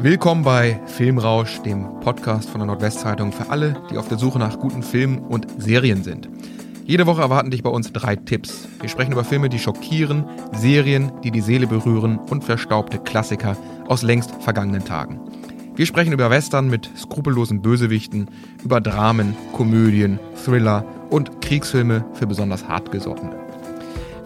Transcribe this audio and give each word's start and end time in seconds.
Willkommen 0.00 0.44
bei 0.44 0.78
Filmrausch, 0.84 1.62
dem 1.62 2.00
Podcast 2.00 2.50
von 2.50 2.60
der 2.60 2.66
Nordwestzeitung 2.66 3.32
für 3.32 3.48
alle, 3.48 3.80
die 3.90 3.96
auf 3.96 4.08
der 4.08 4.18
Suche 4.18 4.38
nach 4.38 4.58
guten 4.58 4.82
Filmen 4.82 5.20
und 5.20 5.46
Serien 5.56 6.04
sind. 6.04 6.28
Jede 6.84 7.06
Woche 7.06 7.22
erwarten 7.22 7.50
dich 7.50 7.62
bei 7.62 7.70
uns 7.70 7.94
drei 7.94 8.14
Tipps. 8.14 8.68
Wir 8.78 8.90
sprechen 8.90 9.12
über 9.12 9.24
Filme, 9.24 9.48
die 9.48 9.58
schockieren, 9.58 10.26
Serien, 10.52 11.12
die 11.24 11.30
die 11.30 11.40
Seele 11.40 11.66
berühren 11.66 12.18
und 12.18 12.44
verstaubte 12.44 12.98
Klassiker 12.98 13.56
aus 13.86 14.02
längst 14.02 14.32
vergangenen 14.42 14.84
Tagen. 14.84 15.18
Wir 15.74 15.86
sprechen 15.86 16.12
über 16.12 16.28
Western 16.28 16.68
mit 16.68 16.90
skrupellosen 16.94 17.62
Bösewichten, 17.62 18.28
über 18.62 18.82
Dramen, 18.82 19.34
Komödien, 19.54 20.20
Thriller 20.44 20.84
und 21.08 21.40
Kriegsfilme 21.40 22.04
für 22.12 22.26
besonders 22.26 22.68
hartgesottene. 22.68 23.34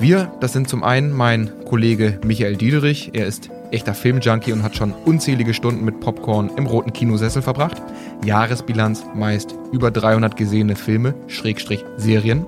Wir, 0.00 0.32
das 0.40 0.52
sind 0.52 0.68
zum 0.68 0.82
einen 0.82 1.12
mein 1.12 1.48
Kollege 1.64 2.18
Michael 2.24 2.56
Diederich, 2.56 3.10
er 3.12 3.26
ist 3.26 3.50
echter 3.72 3.94
Filmjunkie 3.94 4.52
und 4.52 4.62
hat 4.62 4.76
schon 4.76 4.92
unzählige 5.04 5.54
Stunden 5.54 5.84
mit 5.84 6.00
Popcorn 6.00 6.50
im 6.56 6.66
roten 6.66 6.92
Kinosessel 6.92 7.42
verbracht. 7.42 7.82
Jahresbilanz 8.24 9.04
meist 9.14 9.54
über 9.72 9.90
300 9.90 10.36
gesehene 10.36 10.76
Filme, 10.76 11.14
Schrägstrich 11.26 11.84
Serien. 11.96 12.46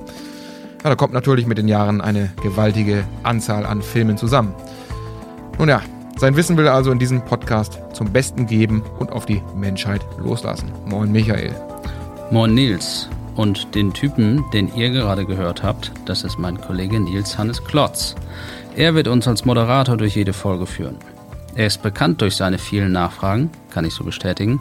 Ja, 0.82 0.91
da 0.91 0.96
kommt 0.96 1.15
natürlich 1.15 1.46
mit 1.46 1.59
den 1.59 1.68
Jahren 1.68 2.01
eine 2.01 2.30
gewaltige 2.42 3.05
Anzahl 3.23 3.65
an 3.65 3.82
Filmen 3.82 4.18
zusammen. 4.18 4.55
Nun 5.59 5.68
ja, 5.68 5.80
sein 6.16 6.37
Wissen 6.37 6.56
will 6.56 6.66
er 6.66 6.74
also 6.74 6.91
in 6.91 6.98
diesem 6.98 7.24
Podcast 7.24 7.80
zum 7.93 8.12
Besten 8.12 8.46
geben 8.46 8.82
und 8.98 9.10
auf 9.10 9.27
die 9.27 9.43
Menschheit 9.56 10.01
loslassen. 10.18 10.70
Moin 10.84 11.10
Michael. 11.10 11.54
Moin 12.30 12.54
Nils. 12.54 13.09
Und 13.34 13.74
den 13.74 13.93
Typen, 13.93 14.45
den 14.52 14.73
ihr 14.77 14.91
gerade 14.91 15.24
gehört 15.24 15.62
habt, 15.62 15.91
das 16.04 16.23
ist 16.23 16.38
mein 16.38 16.60
Kollege 16.60 17.01
Nils 17.01 17.37
Hannes 17.37 17.65
Klotz. 17.65 18.15
Er 18.77 18.95
wird 18.95 19.09
uns 19.09 19.27
als 19.27 19.45
Moderator 19.45 19.96
durch 19.96 20.15
jede 20.15 20.32
Folge 20.32 20.66
führen. 20.66 20.98
Er 21.57 21.69
ist 21.69 21.83
bekannt 21.83 22.21
durch 22.21 22.35
seine 22.35 22.59
vielen 22.59 22.91
Nachfragen, 22.91 23.49
kann 23.71 23.85
ich 23.85 23.95
so 23.95 24.03
bestätigen. 24.03 24.61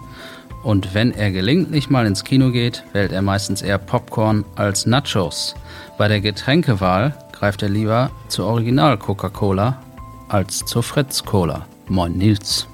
Und 0.61 0.93
wenn 0.93 1.11
er 1.11 1.31
gelegentlich 1.31 1.89
mal 1.89 2.05
ins 2.05 2.23
Kino 2.23 2.51
geht, 2.51 2.83
wählt 2.93 3.11
er 3.11 3.23
meistens 3.23 3.63
eher 3.63 3.79
Popcorn 3.79 4.45
als 4.55 4.85
Nachos. 4.85 5.55
Bei 5.97 6.07
der 6.07 6.21
Getränkewahl 6.21 7.17
greift 7.31 7.63
er 7.63 7.69
lieber 7.69 8.11
zur 8.27 8.45
Original 8.45 8.99
Coca-Cola 8.99 9.81
als 10.29 10.59
zur 10.59 10.83
Fritz 10.83 11.23
Cola. 11.25 11.65
Moin 11.87 12.15
Nils. 12.15 12.67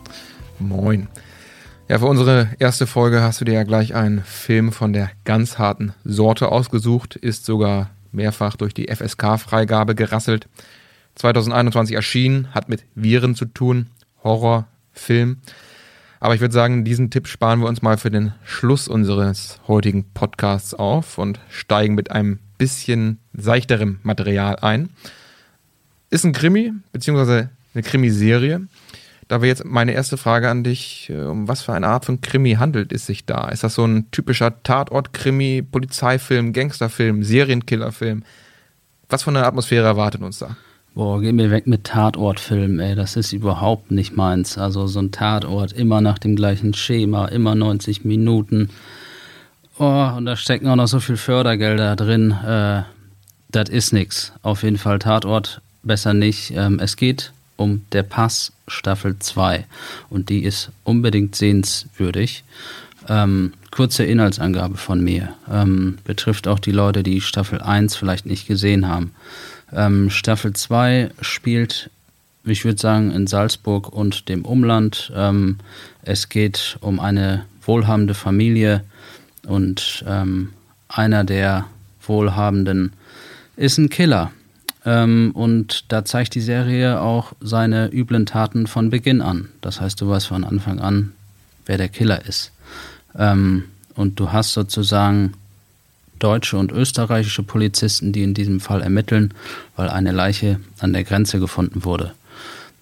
Moin. 0.59 1.07
Ja, 1.87 1.99
für 1.99 2.05
unsere 2.05 2.49
erste 2.59 2.87
Folge 2.87 3.21
hast 3.21 3.39
du 3.39 3.45
dir 3.45 3.53
ja 3.53 3.63
gleich 3.63 3.95
einen 3.95 4.23
Film 4.23 4.73
von 4.73 4.91
der 4.91 5.09
ganz 5.23 5.57
harten 5.57 5.93
Sorte 6.03 6.51
ausgesucht, 6.51 7.15
ist 7.15 7.45
sogar 7.45 7.89
mehrfach 8.11 8.57
durch 8.57 8.73
die 8.73 8.93
FSK-Freigabe 8.93 9.95
gerasselt. 9.95 10.49
2021 11.15 11.95
erschienen, 11.95 12.53
hat 12.53 12.69
mit 12.69 12.83
Viren 12.95 13.33
zu 13.33 13.45
tun, 13.45 13.87
Horrorfilm. 14.23 15.37
Aber 16.19 16.35
ich 16.35 16.41
würde 16.41 16.53
sagen, 16.53 16.83
diesen 16.83 17.09
Tipp 17.09 17.27
sparen 17.27 17.61
wir 17.61 17.67
uns 17.67 17.81
mal 17.81 17.97
für 17.97 18.11
den 18.11 18.33
Schluss 18.43 18.87
unseres 18.87 19.59
heutigen 19.67 20.03
Podcasts 20.13 20.73
auf 20.73 21.17
und 21.17 21.39
steigen 21.49 21.95
mit 21.95 22.11
einem 22.11 22.39
bisschen 22.57 23.19
seichterem 23.33 23.99
Material 24.03 24.57
ein. 24.57 24.89
Ist 26.09 26.25
ein 26.25 26.33
Krimi, 26.33 26.73
beziehungsweise 26.91 27.49
eine 27.73 27.83
Krimiserie. 27.83 28.67
Da 29.29 29.41
wäre 29.41 29.47
jetzt 29.47 29.63
meine 29.63 29.93
erste 29.93 30.17
Frage 30.17 30.49
an 30.49 30.63
dich, 30.63 31.09
äh, 31.09 31.21
um 31.21 31.47
was 31.47 31.61
für 31.61 31.73
eine 31.73 31.87
Art 31.87 32.05
von 32.05 32.19
Krimi 32.19 32.53
handelt 32.55 32.91
es 32.91 33.05
sich 33.05 33.25
da? 33.25 33.49
Ist 33.49 33.63
das 33.63 33.75
so 33.75 33.85
ein 33.85 34.09
typischer 34.11 34.63
Tatort-Krimi, 34.63 35.61
Polizeifilm, 35.61 36.51
Gangsterfilm, 36.51 37.23
Serienkillerfilm? 37.23 38.23
Was 39.07 39.23
für 39.23 39.29
eine 39.29 39.45
Atmosphäre 39.45 39.85
erwartet 39.85 40.21
uns 40.21 40.39
da? 40.39 40.57
Boah, 40.99 41.21
geh 41.21 41.31
mir 41.31 41.49
weg 41.49 41.65
mit 41.65 41.85
Tatortfilmen, 41.85 42.81
ey. 42.81 42.93
Das 42.93 43.15
ist 43.15 43.31
überhaupt 43.31 43.89
nicht 43.89 44.17
meins. 44.17 44.57
Also 44.57 44.85
so 44.85 44.99
ein 44.99 45.13
Tatort, 45.13 45.71
immer 45.71 46.01
nach 46.01 46.19
dem 46.19 46.35
gleichen 46.35 46.73
Schema, 46.73 47.27
immer 47.27 47.55
90 47.55 48.03
Minuten. 48.03 48.69
Oh, 49.77 50.11
und 50.17 50.25
da 50.25 50.35
stecken 50.35 50.67
auch 50.67 50.75
noch 50.75 50.89
so 50.89 50.99
viel 50.99 51.15
Fördergelder 51.15 51.95
drin. 51.95 52.31
Äh, 52.31 52.83
das 53.49 53.69
ist 53.69 53.93
nix. 53.93 54.33
Auf 54.41 54.63
jeden 54.63 54.77
Fall 54.77 54.99
Tatort 54.99 55.61
besser 55.83 56.13
nicht. 56.13 56.51
Ähm, 56.53 56.79
es 56.79 56.97
geht 56.97 57.31
um 57.55 57.85
Der 57.93 58.03
Pass 58.03 58.51
Staffel 58.67 59.17
2 59.19 59.63
und 60.09 60.27
die 60.27 60.43
ist 60.43 60.69
unbedingt 60.83 61.33
sehenswürdig. 61.33 62.43
Ähm, 63.07 63.53
kurze 63.71 64.03
Inhaltsangabe 64.03 64.75
von 64.75 65.01
mir. 65.01 65.29
Ähm, 65.49 65.99
betrifft 66.03 66.49
auch 66.49 66.59
die 66.59 66.73
Leute, 66.73 67.03
die 67.03 67.21
Staffel 67.21 67.61
1 67.61 67.95
vielleicht 67.95 68.25
nicht 68.25 68.47
gesehen 68.47 68.89
haben. 68.89 69.13
Ähm, 69.73 70.09
Staffel 70.09 70.53
2 70.53 71.11
spielt, 71.21 71.89
ich 72.43 72.65
würde 72.65 72.79
sagen, 72.79 73.11
in 73.11 73.27
Salzburg 73.27 73.91
und 73.91 74.29
dem 74.29 74.45
Umland. 74.45 75.11
Ähm, 75.15 75.57
es 76.01 76.29
geht 76.29 76.77
um 76.81 76.99
eine 76.99 77.45
wohlhabende 77.61 78.13
Familie 78.13 78.83
und 79.45 80.03
ähm, 80.07 80.53
einer 80.87 81.23
der 81.23 81.65
Wohlhabenden 82.01 82.93
ist 83.55 83.77
ein 83.77 83.89
Killer. 83.89 84.31
Ähm, 84.85 85.31
und 85.33 85.91
da 85.91 86.05
zeigt 86.05 86.35
die 86.35 86.41
Serie 86.41 87.01
auch 87.01 87.33
seine 87.41 87.91
üblen 87.91 88.25
Taten 88.25 88.67
von 88.67 88.89
Beginn 88.89 89.21
an. 89.21 89.49
Das 89.61 89.81
heißt, 89.81 89.99
du 90.01 90.09
weißt 90.09 90.27
von 90.27 90.43
Anfang 90.43 90.79
an, 90.79 91.13
wer 91.65 91.77
der 91.77 91.89
Killer 91.89 92.25
ist. 92.25 92.51
Ähm, 93.17 93.65
und 93.95 94.19
du 94.19 94.31
hast 94.31 94.53
sozusagen 94.53 95.33
deutsche 96.19 96.57
und 96.57 96.71
österreichische 96.71 97.43
Polizisten, 97.43 98.11
die 98.11 98.23
in 98.23 98.33
diesem 98.33 98.59
Fall 98.59 98.81
ermitteln, 98.81 99.33
weil 99.75 99.89
eine 99.89 100.11
Leiche 100.11 100.59
an 100.79 100.93
der 100.93 101.03
Grenze 101.03 101.39
gefunden 101.39 101.83
wurde. 101.83 102.13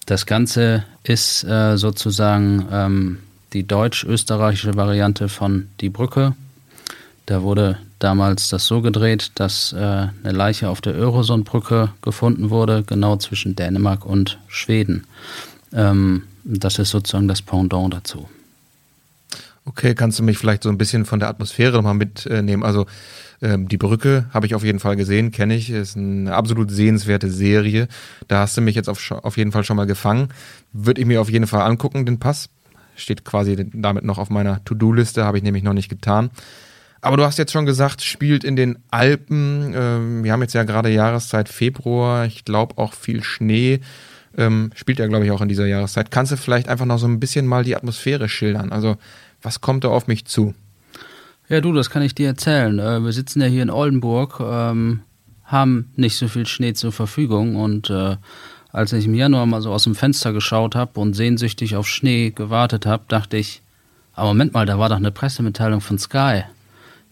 Das 0.06 0.26
Ganze 0.26 0.84
ist 1.04 1.44
äh, 1.44 1.78
sozusagen 1.78 2.68
ähm, 2.72 3.18
die 3.54 3.68
deutsch-österreichische 3.68 4.76
Variante 4.76 5.30
von 5.30 5.68
Die 5.82 5.90
Brücke. 5.90 6.34
Da 7.26 7.42
wurde 7.42 7.78
damals 8.00 8.50
das 8.50 8.68
so 8.68 8.82
gedreht, 8.82 9.32
dass 9.36 9.74
äh, 9.74 9.78
eine 9.78 10.32
Leiche 10.32 10.70
auf 10.70 10.82
der 10.82 10.96
Öresundbrücke 10.96 11.90
gefunden 12.02 12.50
wurde, 12.50 12.84
genau 12.84 13.18
zwischen 13.18 13.56
Dänemark 13.56 14.06
und 14.06 14.38
Schweden. 14.48 15.06
Ähm, 15.74 16.24
das 16.44 16.80
ist 16.80 16.92
sozusagen 16.92 17.28
das 17.28 17.42
Pendant 17.42 17.94
dazu. 17.94 18.30
Okay, 19.68 19.96
kannst 19.96 20.18
du 20.18 20.24
mich 20.24 20.38
vielleicht 20.38 20.64
so 20.64 20.70
ein 20.70 20.78
bisschen 20.78 21.04
von 21.04 21.20
der 21.20 21.28
Atmosphäre 21.28 21.74
nochmal 21.74 21.94
mitnehmen? 21.94 22.64
Also 22.64 22.86
ähm, 23.42 23.68
die 23.68 23.76
Brücke 23.76 24.26
habe 24.34 24.46
ich 24.46 24.56
auf 24.56 24.64
jeden 24.64 24.80
Fall 24.80 24.96
gesehen, 24.96 25.32
kenne 25.32 25.56
ich, 25.56 25.70
ist 25.70 25.98
eine 25.98 26.34
absolut 26.34 26.72
sehenswerte 26.72 27.30
Serie. 27.30 27.90
Da 28.30 28.40
hast 28.40 28.56
du 28.56 28.62
mich 28.62 28.76
jetzt 28.76 28.88
auf, 28.88 29.12
auf 29.12 29.36
jeden 29.36 29.52
Fall 29.52 29.66
schon 29.66 29.76
mal 29.76 29.86
gefangen. 29.86 30.30
Würde 30.72 31.02
ich 31.02 31.08
mir 31.08 31.20
auf 31.20 31.30
jeden 31.30 31.48
Fall 31.48 31.64
angucken, 31.64 32.06
den 32.06 32.18
Pass. 32.18 32.48
Steht 32.96 33.26
quasi 33.26 33.70
damit 33.74 34.06
noch 34.06 34.20
auf 34.20 34.30
meiner 34.30 34.64
To-Do-Liste, 34.64 35.26
habe 35.26 35.38
ich 35.38 35.44
nämlich 35.44 35.64
noch 35.64 35.74
nicht 35.74 35.90
getan. 35.90 36.30
Aber 37.02 37.18
du 37.18 37.24
hast 37.26 37.38
jetzt 37.38 37.52
schon 37.52 37.66
gesagt, 37.66 38.02
spielt 38.02 38.46
in 38.46 38.56
den 38.56 38.80
Alpen. 38.90 39.74
Ähm, 39.76 40.24
wir 40.24 40.32
haben 40.32 40.42
jetzt 40.42 40.54
ja 40.54 40.64
gerade 40.64 40.90
Jahreszeit 40.90 41.50
Februar. 41.50 42.26
Ich 42.26 42.46
glaube 42.46 42.78
auch 42.78 42.94
viel 42.94 43.22
Schnee. 43.22 43.82
Ähm, 44.38 44.72
spielt 44.76 45.00
ja, 45.00 45.08
glaube 45.08 45.26
ich, 45.26 45.32
auch 45.32 45.42
in 45.42 45.50
dieser 45.50 45.66
Jahreszeit. 45.66 46.10
Kannst 46.10 46.32
du 46.32 46.38
vielleicht 46.38 46.70
einfach 46.70 46.86
noch 46.86 47.00
so 47.00 47.08
ein 47.08 47.20
bisschen 47.20 47.46
mal 47.46 47.66
die 47.66 47.76
Atmosphäre 47.76 48.30
schildern? 48.30 48.72
Also, 48.72 48.96
was 49.42 49.62
kommt 49.62 49.84
da 49.84 49.90
auf 49.90 50.08
mich 50.08 50.26
zu? 50.26 50.54
Ja, 51.50 51.62
du, 51.62 51.74
das 51.74 51.90
kann 51.90 52.02
ich 52.02 52.16
dir 52.16 52.28
erzählen. 52.28 52.80
Äh, 52.80 53.04
wir 53.04 53.12
sitzen 53.12 53.42
ja 53.42 53.48
hier 53.48 53.64
in 53.64 53.70
Oldenburg, 53.70 54.40
ähm, 54.42 55.02
haben 55.44 55.92
nicht 55.96 56.18
so 56.18 56.28
viel 56.28 56.46
Schnee 56.46 56.74
zur 56.74 56.92
Verfügung 56.92 57.56
und 57.56 57.90
äh, 57.90 58.18
als 58.72 58.94
ich 58.94 59.06
im 59.06 59.16
Januar 59.16 59.46
mal 59.46 59.62
so 59.62 59.72
aus 59.72 59.86
dem 59.86 59.96
Fenster 59.96 60.34
geschaut 60.34 60.76
habe 60.76 61.00
und 61.00 61.14
sehnsüchtig 61.14 61.76
auf 61.76 61.88
Schnee 61.88 62.32
gewartet 62.32 62.86
habe, 62.86 63.04
dachte 63.08 63.38
ich, 63.38 63.62
aber 64.14 64.30
Moment 64.30 64.54
mal, 64.54 64.66
da 64.66 64.78
war 64.78 64.90
doch 64.90 64.98
eine 64.98 65.12
Pressemitteilung 65.12 65.80
von 65.80 65.98
Sky 65.98 66.44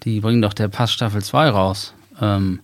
die 0.04 0.20
bringen 0.20 0.42
doch 0.42 0.54
der 0.54 0.68
Pass 0.68 0.92
Staffel 0.92 1.24
2 1.24 1.50
raus. 1.50 1.94
Ähm, 2.22 2.60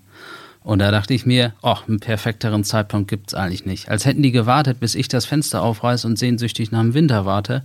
und 0.64 0.80
da 0.80 0.92
dachte 0.92 1.14
ich 1.14 1.26
mir, 1.26 1.54
ach, 1.64 1.88
einen 1.88 2.00
perfekteren 2.00 2.64
Zeitpunkt 2.64 3.10
gibt 3.10 3.30
es 3.30 3.34
eigentlich 3.34 3.66
nicht. 3.66 3.90
Als 3.90 4.06
hätten 4.06 4.22
die 4.22 4.32
gewartet, 4.32 4.80
bis 4.80 4.94
ich 4.94 5.08
das 5.08 5.26
Fenster 5.26 5.64
aufreiße 5.64 6.06
und 6.06 6.20
sehnsüchtig 6.20 6.72
nach 6.72 6.82
dem 6.82 6.94
Winter 6.94 7.26
warte. 7.26 7.64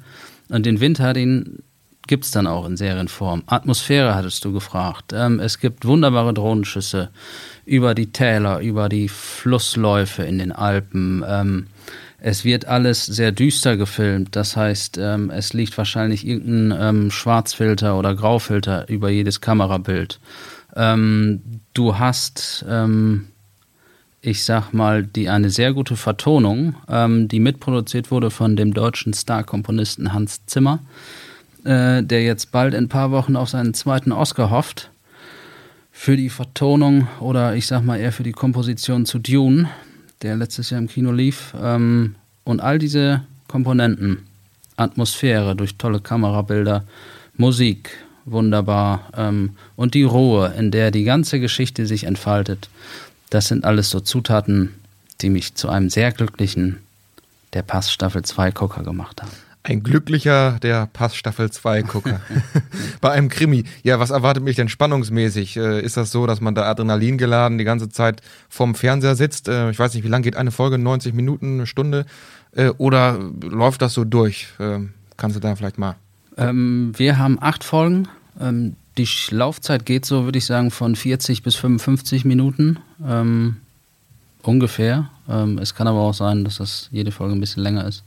Und 0.48 0.64
den 0.64 0.80
Winter, 0.80 1.12
den 1.12 1.62
gibt 2.06 2.24
es 2.24 2.30
dann 2.30 2.46
auch 2.46 2.66
in 2.66 2.76
Serienform. 2.76 3.42
Atmosphäre 3.46 4.14
hattest 4.14 4.44
du 4.44 4.52
gefragt. 4.52 5.12
Ähm, 5.14 5.40
es 5.40 5.58
gibt 5.58 5.84
wunderbare 5.84 6.34
Drohnenschüsse 6.34 7.10
über 7.64 7.94
die 7.94 8.12
Täler, 8.12 8.60
über 8.60 8.88
die 8.88 9.08
Flussläufe 9.08 10.22
in 10.22 10.38
den 10.38 10.52
Alpen. 10.52 11.24
Ähm, 11.26 11.66
es 12.18 12.44
wird 12.44 12.66
alles 12.66 13.04
sehr 13.06 13.32
düster 13.32 13.76
gefilmt. 13.76 14.36
Das 14.36 14.56
heißt, 14.56 14.98
ähm, 14.98 15.30
es 15.30 15.52
liegt 15.52 15.76
wahrscheinlich 15.76 16.26
irgendein 16.26 16.78
ähm, 16.80 17.10
Schwarzfilter 17.10 17.98
oder 17.98 18.14
Graufilter 18.14 18.88
über 18.88 19.10
jedes 19.10 19.40
Kamerabild. 19.40 20.18
Ähm, 20.74 21.40
du 21.74 21.98
hast, 21.98 22.64
ähm, 22.68 23.28
ich 24.22 24.44
sag 24.44 24.72
mal, 24.72 25.04
die 25.04 25.28
eine 25.28 25.50
sehr 25.50 25.72
gute 25.72 25.96
Vertonung, 25.96 26.74
ähm, 26.88 27.28
die 27.28 27.40
mitproduziert 27.40 28.10
wurde 28.10 28.30
von 28.30 28.56
dem 28.56 28.74
deutschen 28.74 29.12
Star-Komponisten 29.12 30.12
Hans 30.12 30.44
Zimmer, 30.46 30.80
äh, 31.66 32.02
der 32.02 32.22
jetzt 32.22 32.52
bald 32.52 32.74
in 32.74 32.84
ein 32.84 32.88
paar 32.88 33.10
Wochen 33.10 33.36
auf 33.36 33.48
seinen 33.48 33.74
zweiten 33.74 34.12
Oscar 34.12 34.50
hofft. 34.50 34.90
Für 35.92 36.16
die 36.16 36.30
Vertonung 36.30 37.08
oder 37.20 37.54
ich 37.54 37.66
sag 37.66 37.82
mal 37.82 37.98
eher 37.98 38.12
für 38.12 38.22
die 38.22 38.32
Komposition 38.32 39.06
zu 39.06 39.18
Dune, 39.18 39.68
der 40.22 40.36
letztes 40.36 40.70
Jahr 40.70 40.80
im 40.80 40.88
Kino 40.88 41.10
lief. 41.10 41.54
Ähm, 41.60 42.14
und 42.44 42.60
all 42.60 42.78
diese 42.78 43.22
Komponenten. 43.48 44.26
Atmosphäre 44.76 45.56
durch 45.56 45.76
tolle 45.76 46.00
Kamerabilder, 46.00 46.84
Musik, 47.36 47.90
wunderbar 48.26 49.08
ähm, 49.16 49.56
und 49.74 49.94
die 49.94 50.02
Ruhe, 50.02 50.52
in 50.58 50.70
der 50.70 50.90
die 50.90 51.04
ganze 51.04 51.40
Geschichte 51.40 51.86
sich 51.86 52.04
entfaltet. 52.04 52.68
Das 53.30 53.48
sind 53.48 53.64
alles 53.64 53.90
so 53.90 54.00
Zutaten, 54.00 54.74
die 55.20 55.30
mich 55.30 55.54
zu 55.54 55.68
einem 55.68 55.88
sehr 55.88 56.12
glücklichen 56.12 56.78
der 57.52 57.62
Pass 57.62 57.90
Staffel 57.90 58.22
2 58.22 58.50
Gucker 58.50 58.82
gemacht 58.82 59.22
haben. 59.22 59.45
Ein 59.68 59.82
glücklicher 59.82 60.60
der 60.62 60.86
Pass 60.86 61.16
Staffel 61.16 61.50
2 61.50 61.82
Gucker. 61.82 62.20
Bei 63.00 63.10
einem 63.10 63.28
Krimi. 63.28 63.64
Ja, 63.82 63.98
was 63.98 64.10
erwartet 64.10 64.44
mich 64.44 64.54
denn 64.54 64.68
spannungsmäßig? 64.68 65.56
Äh, 65.56 65.80
ist 65.80 65.96
das 65.96 66.12
so, 66.12 66.24
dass 66.28 66.40
man 66.40 66.54
da 66.54 66.70
Adrenalin 66.70 67.18
geladen 67.18 67.58
die 67.58 67.64
ganze 67.64 67.88
Zeit 67.88 68.22
vorm 68.48 68.76
Fernseher 68.76 69.16
sitzt? 69.16 69.48
Äh, 69.48 69.70
ich 69.70 69.78
weiß 69.80 69.94
nicht, 69.94 70.04
wie 70.04 70.08
lange 70.08 70.22
geht 70.22 70.36
eine 70.36 70.52
Folge? 70.52 70.78
90 70.78 71.14
Minuten, 71.14 71.54
eine 71.54 71.66
Stunde? 71.66 72.06
Äh, 72.52 72.68
oder 72.78 73.18
läuft 73.42 73.82
das 73.82 73.92
so 73.92 74.04
durch? 74.04 74.46
Ähm, 74.60 74.92
kannst 75.16 75.34
du 75.34 75.40
da 75.40 75.56
vielleicht 75.56 75.78
mal? 75.78 75.96
Ähm, 76.36 76.92
wir 76.96 77.18
haben 77.18 77.36
acht 77.40 77.64
Folgen. 77.64 78.06
Ähm, 78.40 78.76
die 78.96 79.08
Laufzeit 79.30 79.84
geht 79.84 80.06
so, 80.06 80.26
würde 80.26 80.38
ich 80.38 80.46
sagen, 80.46 80.70
von 80.70 80.94
40 80.94 81.42
bis 81.42 81.56
55 81.56 82.24
Minuten. 82.24 82.78
Ähm, 83.04 83.56
ungefähr. 84.42 85.10
Ähm, 85.28 85.58
es 85.58 85.74
kann 85.74 85.88
aber 85.88 86.02
auch 86.02 86.14
sein, 86.14 86.44
dass 86.44 86.58
das 86.58 86.88
jede 86.92 87.10
Folge 87.10 87.34
ein 87.34 87.40
bisschen 87.40 87.64
länger 87.64 87.84
ist. 87.88 88.04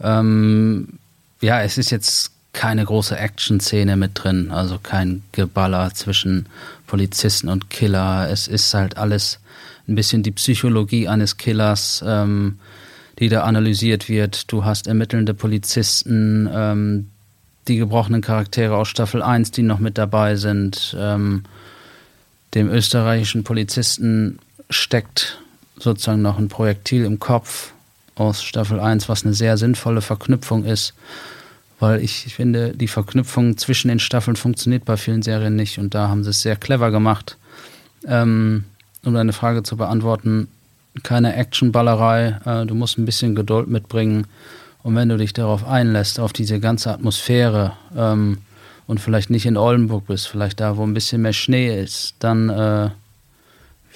Ähm, 0.00 0.98
ja, 1.40 1.62
es 1.62 1.78
ist 1.78 1.90
jetzt 1.90 2.32
keine 2.52 2.84
große 2.84 3.16
Action-Szene 3.16 3.96
mit 3.96 4.12
drin, 4.14 4.50
also 4.50 4.78
kein 4.78 5.22
Geballer 5.32 5.92
zwischen 5.92 6.46
Polizisten 6.86 7.48
und 7.48 7.68
Killer. 7.68 8.30
Es 8.30 8.48
ist 8.48 8.72
halt 8.72 8.96
alles 8.96 9.40
ein 9.86 9.94
bisschen 9.94 10.22
die 10.22 10.30
Psychologie 10.30 11.06
eines 11.08 11.36
Killers. 11.36 12.02
Ähm, 12.06 12.58
die 13.18 13.28
da 13.28 13.42
analysiert 13.42 14.08
wird. 14.08 14.52
Du 14.52 14.64
hast 14.64 14.86
ermittelnde 14.86 15.34
Polizisten, 15.34 16.48
ähm, 16.52 17.10
die 17.68 17.76
gebrochenen 17.76 18.20
Charaktere 18.20 18.76
aus 18.76 18.88
Staffel 18.88 19.22
1, 19.22 19.50
die 19.50 19.62
noch 19.62 19.78
mit 19.78 19.98
dabei 19.98 20.36
sind. 20.36 20.96
Ähm, 20.98 21.44
dem 22.54 22.68
österreichischen 22.68 23.42
Polizisten 23.42 24.38
steckt 24.70 25.40
sozusagen 25.78 26.22
noch 26.22 26.38
ein 26.38 26.48
Projektil 26.48 27.04
im 27.04 27.18
Kopf 27.18 27.72
aus 28.16 28.42
Staffel 28.42 28.80
1, 28.80 29.08
was 29.08 29.24
eine 29.24 29.34
sehr 29.34 29.56
sinnvolle 29.56 30.00
Verknüpfung 30.00 30.64
ist, 30.64 30.94
weil 31.78 32.02
ich 32.02 32.34
finde, 32.34 32.72
die 32.74 32.88
Verknüpfung 32.88 33.56
zwischen 33.58 33.88
den 33.88 33.98
Staffeln 33.98 34.36
funktioniert 34.36 34.84
bei 34.84 34.96
vielen 34.96 35.22
Serien 35.22 35.54
nicht 35.54 35.78
und 35.78 35.94
da 35.94 36.08
haben 36.08 36.24
sie 36.24 36.30
es 36.30 36.42
sehr 36.42 36.56
clever 36.56 36.90
gemacht. 36.90 37.36
Ähm, 38.06 38.64
um 39.04 39.14
deine 39.14 39.32
Frage 39.32 39.62
zu 39.62 39.76
beantworten, 39.76 40.48
keine 41.02 41.36
Actionballerei, 41.36 42.40
äh, 42.44 42.66
du 42.66 42.74
musst 42.74 42.98
ein 42.98 43.04
bisschen 43.04 43.34
Geduld 43.34 43.68
mitbringen. 43.68 44.26
Und 44.82 44.94
wenn 44.94 45.08
du 45.08 45.16
dich 45.16 45.32
darauf 45.32 45.66
einlässt, 45.66 46.20
auf 46.20 46.32
diese 46.32 46.60
ganze 46.60 46.92
Atmosphäre 46.92 47.72
ähm, 47.96 48.38
und 48.86 49.00
vielleicht 49.00 49.30
nicht 49.30 49.46
in 49.46 49.56
Oldenburg 49.56 50.06
bist, 50.06 50.28
vielleicht 50.28 50.60
da, 50.60 50.76
wo 50.76 50.84
ein 50.84 50.94
bisschen 50.94 51.22
mehr 51.22 51.32
Schnee 51.32 51.82
ist, 51.82 52.14
dann 52.20 52.48
äh, 52.48 52.90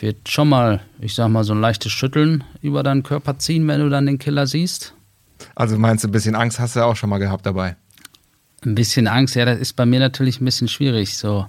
wird 0.02 0.28
schon 0.28 0.48
mal, 0.48 0.80
ich 1.00 1.14
sag 1.14 1.28
mal, 1.28 1.44
so 1.44 1.52
ein 1.52 1.60
leichtes 1.60 1.92
Schütteln 1.92 2.44
über 2.62 2.82
deinen 2.82 3.02
Körper 3.02 3.38
ziehen, 3.38 3.66
wenn 3.68 3.80
du 3.80 3.88
dann 3.88 4.06
den 4.06 4.18
Killer 4.18 4.46
siehst. 4.46 4.94
Also 5.54 5.78
meinst 5.78 6.04
du, 6.04 6.08
ein 6.08 6.12
bisschen 6.12 6.34
Angst 6.34 6.58
hast 6.58 6.76
du 6.76 6.84
auch 6.84 6.96
schon 6.96 7.10
mal 7.10 7.18
gehabt 7.18 7.46
dabei? 7.46 7.76
Ein 8.64 8.74
bisschen 8.74 9.08
Angst, 9.08 9.36
ja, 9.36 9.44
das 9.44 9.58
ist 9.58 9.74
bei 9.74 9.86
mir 9.86 10.00
natürlich 10.00 10.40
ein 10.40 10.44
bisschen 10.44 10.68
schwierig, 10.68 11.16
so 11.16 11.46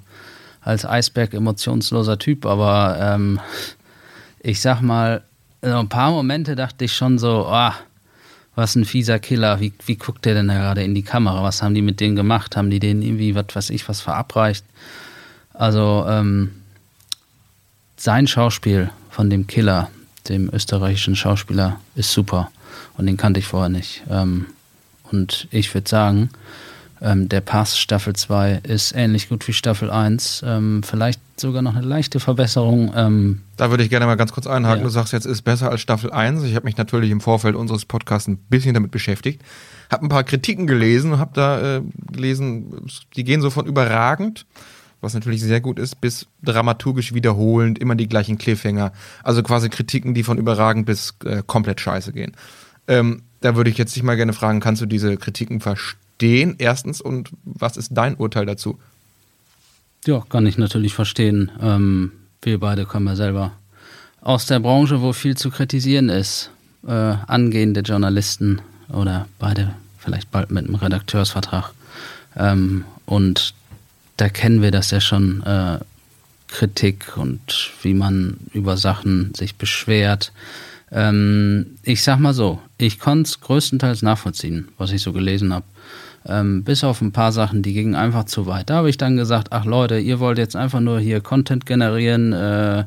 als 0.62 0.86
Eisberg 0.86 1.34
emotionsloser 1.34 2.18
Typ, 2.18 2.46
aber 2.46 2.98
ähm, 3.00 3.40
ich 4.40 4.62
sag 4.62 4.82
mal, 4.82 5.24
also 5.62 5.78
ein 5.78 5.90
paar 5.90 6.12
Momente 6.12 6.56
dachte 6.56 6.86
ich 6.86 6.94
schon 6.94 7.20
so, 7.20 7.48
oh, 7.50 7.72
was 8.56 8.76
ein 8.76 8.86
fieser 8.86 9.20
Killer, 9.20 9.60
wie, 9.60 9.74
wie 9.86 9.96
guckt 9.96 10.26
der 10.26 10.34
denn 10.34 10.48
da 10.48 10.56
gerade 10.56 10.84
in 10.84 10.94
die 10.94 11.04
Kamera? 11.04 11.44
Was 11.44 11.62
haben 11.62 11.74
die 11.74 11.82
mit 11.82 12.00
denen 12.00 12.16
gemacht? 12.16 12.56
Haben 12.58 12.70
die 12.70 12.80
denen 12.80 13.02
irgendwie, 13.02 13.34
was 13.34 13.48
weiß 13.54 13.70
ich, 13.70 13.88
was 13.88 14.02
verabreicht? 14.02 14.66
Also, 15.54 16.06
ähm, 16.08 16.61
sein 18.02 18.26
Schauspiel 18.26 18.90
von 19.12 19.30
dem 19.30 19.46
Killer, 19.46 19.92
dem 20.28 20.50
österreichischen 20.52 21.16
Schauspieler, 21.16 21.80
ist 21.96 22.12
super. 22.12 22.50
Und 22.98 23.06
den 23.06 23.16
kannte 23.16 23.40
ich 23.40 23.46
vorher 23.46 23.70
nicht. 23.70 24.02
Ähm, 24.10 24.48
und 25.12 25.48
ich 25.52 25.72
würde 25.74 25.88
sagen, 25.88 26.32
ähm, 27.00 27.30
der 27.30 27.42
Pass 27.42 27.78
Staffel 27.78 28.16
2 28.16 28.62
ist 28.64 28.96
ähnlich 28.96 29.30
gut 29.30 29.48
wie 29.48 29.54
Staffel 29.54 29.92
1. 29.92 30.44
Ähm, 30.44 30.82
vielleicht 30.84 31.20
sogar 31.40 31.62
noch 31.62 31.76
eine 31.76 31.86
leichte 31.86 32.20
Verbesserung. 32.20 32.92
Da 33.58 33.70
würde 33.70 33.84
ich 33.84 33.90
gerne 33.90 34.06
mal 34.06 34.16
ganz 34.16 34.32
kurz 34.32 34.48
einhaken. 34.48 34.80
Ja. 34.80 34.84
Du 34.84 34.90
sagst 34.90 35.14
jetzt, 35.14 35.26
ist 35.26 35.44
besser 35.44 35.70
als 35.70 35.82
Staffel 35.82 36.12
1. 36.12 36.44
Ich 36.44 36.56
habe 36.56 36.66
mich 36.66 36.78
natürlich 36.78 37.12
im 37.12 37.22
Vorfeld 37.22 37.56
unseres 37.56 37.86
Podcasts 37.86 38.28
ein 38.28 38.38
bisschen 38.38 38.74
damit 38.74 38.92
beschäftigt. 38.92 39.42
Habe 39.92 40.06
ein 40.06 40.10
paar 40.10 40.24
Kritiken 40.24 40.66
gelesen, 40.68 41.20
habe 41.20 41.32
da 41.34 41.78
äh, 41.78 41.82
gelesen, 42.12 42.88
die 43.16 43.24
gehen 43.24 43.42
so 43.42 43.50
von 43.50 43.66
überragend, 43.66 44.46
was 45.02 45.14
natürlich 45.14 45.42
sehr 45.42 45.62
gut 45.62 45.80
ist, 45.80 46.00
bis 46.00 46.28
dramaturgisch 46.44 47.14
wiederholend, 47.14 47.80
immer 47.80 47.96
die 47.96 48.08
gleichen 48.08 48.38
Cliffhanger. 48.38 48.94
Also 49.24 49.44
quasi 49.44 49.70
Kritiken, 49.70 50.14
die 50.14 50.24
von 50.24 50.38
überragend 50.38 50.86
bis 50.86 51.16
äh, 51.26 51.44
komplett 51.46 51.82
scheiße 51.82 52.14
gehen. 52.14 52.34
Ähm, 52.88 53.24
da 53.42 53.56
würde 53.56 53.70
ich 53.70 53.78
jetzt 53.78 53.96
dich 53.96 54.04
mal 54.04 54.16
gerne 54.16 54.34
fragen, 54.34 54.60
kannst 54.60 54.82
du 54.82 54.86
diese 54.86 55.18
Kritiken 55.18 55.60
verstehen? 55.60 56.56
erstens, 56.60 57.02
und 57.02 57.32
was 57.44 57.78
ist 57.78 57.90
dein 57.94 58.16
Urteil 58.16 58.46
dazu? 58.46 58.78
Ja, 60.06 60.24
kann 60.30 60.46
ich 60.46 60.58
natürlich 60.60 60.94
verstehen. 60.94 61.52
Ähm, 61.60 62.12
wir 62.44 62.60
beide 62.60 62.86
kommen 62.86 63.08
ja 63.08 63.16
selber 63.16 63.54
aus 64.22 64.46
der 64.46 64.60
Branche, 64.60 65.02
wo 65.02 65.14
viel 65.14 65.36
zu 65.36 65.50
kritisieren 65.50 66.10
ist. 66.10 66.52
Äh, 66.88 66.92
angehende 66.92 67.82
Journalisten 67.82 68.62
oder 68.90 69.28
beide 69.40 69.74
vielleicht 69.98 70.32
bald 70.32 70.52
mit 70.52 70.66
einem 70.66 70.76
Redakteursvertrag. 70.76 71.74
Ähm, 72.36 72.86
und 73.06 73.54
da 74.22 74.30
kennen 74.30 74.62
wir 74.62 74.70
das 74.70 74.92
ja 74.92 75.02
schon, 75.02 75.42
äh, 75.42 75.80
Kritik 76.48 77.18
und 77.18 77.72
wie 77.82 77.96
man 77.96 78.38
über 78.54 78.78
Sachen 78.78 79.34
sich 79.34 79.56
beschwert. 79.56 80.32
Ähm, 80.92 81.78
ich 81.82 82.04
sag 82.04 82.20
mal 82.20 82.36
so, 82.36 82.60
ich 82.78 83.00
konnte 83.00 83.30
es 83.30 83.42
größtenteils 83.42 84.04
nachvollziehen, 84.04 84.68
was 84.78 84.92
ich 84.92 85.02
so 85.02 85.12
gelesen 85.12 85.52
habe. 85.52 85.66
Ähm, 86.28 86.64
bis 86.64 86.84
auf 86.84 87.02
ein 87.02 87.14
paar 87.14 87.32
Sachen, 87.32 87.64
die 87.64 87.74
gingen 87.74 87.96
einfach 87.96 88.26
zu 88.26 88.46
weit. 88.46 88.70
Da 88.70 88.76
habe 88.76 88.92
ich 88.92 88.98
dann 88.98 89.18
gesagt, 89.18 89.48
ach 89.52 89.66
Leute, 89.66 89.98
ihr 89.98 90.20
wollt 90.20 90.38
jetzt 90.38 90.56
einfach 90.56 90.82
nur 90.82 91.00
hier 91.00 91.22
Content 91.22 91.66
generieren, 91.66 92.32
äh, 92.32 92.84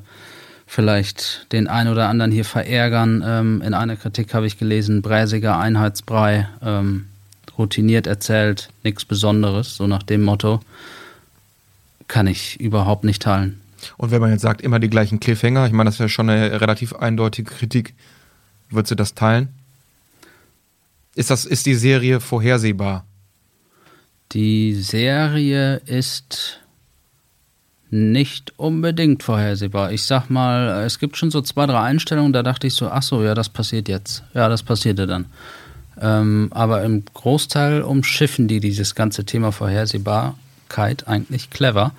vielleicht 0.66 1.50
den 1.50 1.66
einen 1.66 1.90
oder 1.90 2.08
anderen 2.08 2.30
hier 2.30 2.44
verärgern. 2.44 3.24
Ähm, 3.26 3.60
in 3.60 3.74
einer 3.74 3.96
Kritik 3.96 4.34
habe 4.34 4.46
ich 4.46 4.56
gelesen, 4.56 5.02
bräsiger 5.02 5.58
Einheitsbrei, 5.58 6.48
ähm, 6.62 7.06
routiniert 7.58 8.06
erzählt, 8.06 8.68
nichts 8.84 9.04
Besonderes, 9.04 9.74
so 9.74 9.88
nach 9.88 10.04
dem 10.04 10.22
Motto. 10.22 10.60
Kann 12.14 12.28
ich 12.28 12.60
überhaupt 12.60 13.02
nicht 13.02 13.22
teilen. 13.22 13.60
Und 13.96 14.12
wenn 14.12 14.20
man 14.20 14.30
jetzt 14.30 14.42
sagt, 14.42 14.60
immer 14.60 14.78
die 14.78 14.88
gleichen 14.88 15.18
Cliffhanger, 15.18 15.66
ich 15.66 15.72
meine, 15.72 15.88
das 15.88 15.96
ist 15.96 16.00
ja 16.00 16.08
schon 16.08 16.30
eine 16.30 16.60
relativ 16.60 16.94
eindeutige 16.94 17.50
Kritik, 17.50 17.92
würdest 18.70 18.92
du 18.92 18.94
das 18.94 19.16
teilen? 19.16 19.48
Ist, 21.16 21.30
das, 21.30 21.44
ist 21.44 21.66
die 21.66 21.74
Serie 21.74 22.20
vorhersehbar? 22.20 23.04
Die 24.30 24.74
Serie 24.74 25.78
ist 25.86 26.60
nicht 27.90 28.56
unbedingt 28.60 29.24
vorhersehbar. 29.24 29.90
Ich 29.90 30.04
sag 30.04 30.30
mal, 30.30 30.84
es 30.84 31.00
gibt 31.00 31.16
schon 31.16 31.32
so 31.32 31.40
zwei, 31.40 31.66
drei 31.66 31.80
Einstellungen, 31.80 32.32
da 32.32 32.44
dachte 32.44 32.68
ich 32.68 32.74
so, 32.74 32.90
ach 32.90 33.02
so, 33.02 33.24
ja, 33.24 33.34
das 33.34 33.48
passiert 33.48 33.88
jetzt. 33.88 34.22
Ja, 34.34 34.48
das 34.48 34.62
passierte 34.62 35.08
dann. 35.08 35.26
Ähm, 36.00 36.46
aber 36.52 36.84
im 36.84 37.04
Großteil 37.12 37.82
umschiffen 37.82 38.46
die 38.46 38.60
dieses 38.60 38.94
ganze 38.94 39.24
Thema 39.24 39.50
Vorhersehbarkeit 40.74 41.08
eigentlich 41.08 41.50
clever. 41.50 41.92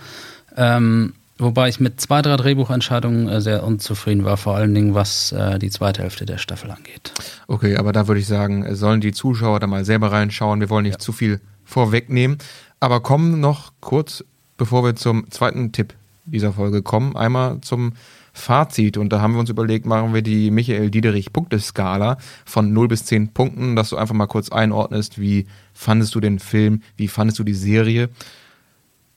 Ähm, 0.57 1.13
wobei 1.37 1.69
ich 1.69 1.79
mit 1.79 1.99
zwei, 1.99 2.21
drei 2.21 2.37
Drehbuchentscheidungen 2.37 3.27
äh, 3.27 3.41
sehr 3.41 3.63
unzufrieden 3.63 4.25
war, 4.25 4.37
vor 4.37 4.55
allen 4.55 4.73
Dingen 4.73 4.93
was 4.93 5.31
äh, 5.31 5.59
die 5.59 5.69
zweite 5.69 6.03
Hälfte 6.03 6.25
der 6.25 6.37
Staffel 6.37 6.71
angeht. 6.71 7.11
Okay, 7.47 7.77
aber 7.77 7.91
da 7.91 8.07
würde 8.07 8.21
ich 8.21 8.27
sagen, 8.27 8.75
sollen 8.75 9.01
die 9.01 9.11
Zuschauer 9.11 9.59
da 9.59 9.67
mal 9.67 9.85
selber 9.85 10.11
reinschauen. 10.11 10.59
Wir 10.59 10.69
wollen 10.69 10.83
nicht 10.83 10.93
ja. 10.93 10.99
zu 10.99 11.11
viel 11.11 11.41
vorwegnehmen. 11.63 12.37
Aber 12.79 12.99
kommen 12.99 13.39
noch 13.39 13.71
kurz, 13.81 14.23
bevor 14.57 14.83
wir 14.83 14.95
zum 14.95 15.29
zweiten 15.31 15.71
Tipp 15.71 15.93
dieser 16.25 16.53
Folge 16.53 16.81
kommen, 16.81 17.15
einmal 17.15 17.61
zum 17.61 17.93
Fazit. 18.33 18.97
Und 18.97 19.09
da 19.13 19.21
haben 19.21 19.33
wir 19.33 19.39
uns 19.39 19.49
überlegt, 19.49 19.85
machen 19.85 20.13
wir 20.13 20.21
die 20.21 20.51
Michael 20.51 20.91
Diederich 20.91 21.31
Punkteskala 21.31 22.17
von 22.45 22.73
0 22.73 22.89
bis 22.89 23.05
10 23.05 23.33
Punkten, 23.33 23.75
dass 23.75 23.89
du 23.89 23.97
einfach 23.97 24.13
mal 24.13 24.27
kurz 24.27 24.49
einordnest, 24.49 25.19
wie 25.19 25.47
fandest 25.73 26.13
du 26.15 26.19
den 26.19 26.39
Film, 26.39 26.81
wie 26.97 27.07
fandest 27.07 27.39
du 27.39 27.43
die 27.43 27.53
Serie. 27.53 28.09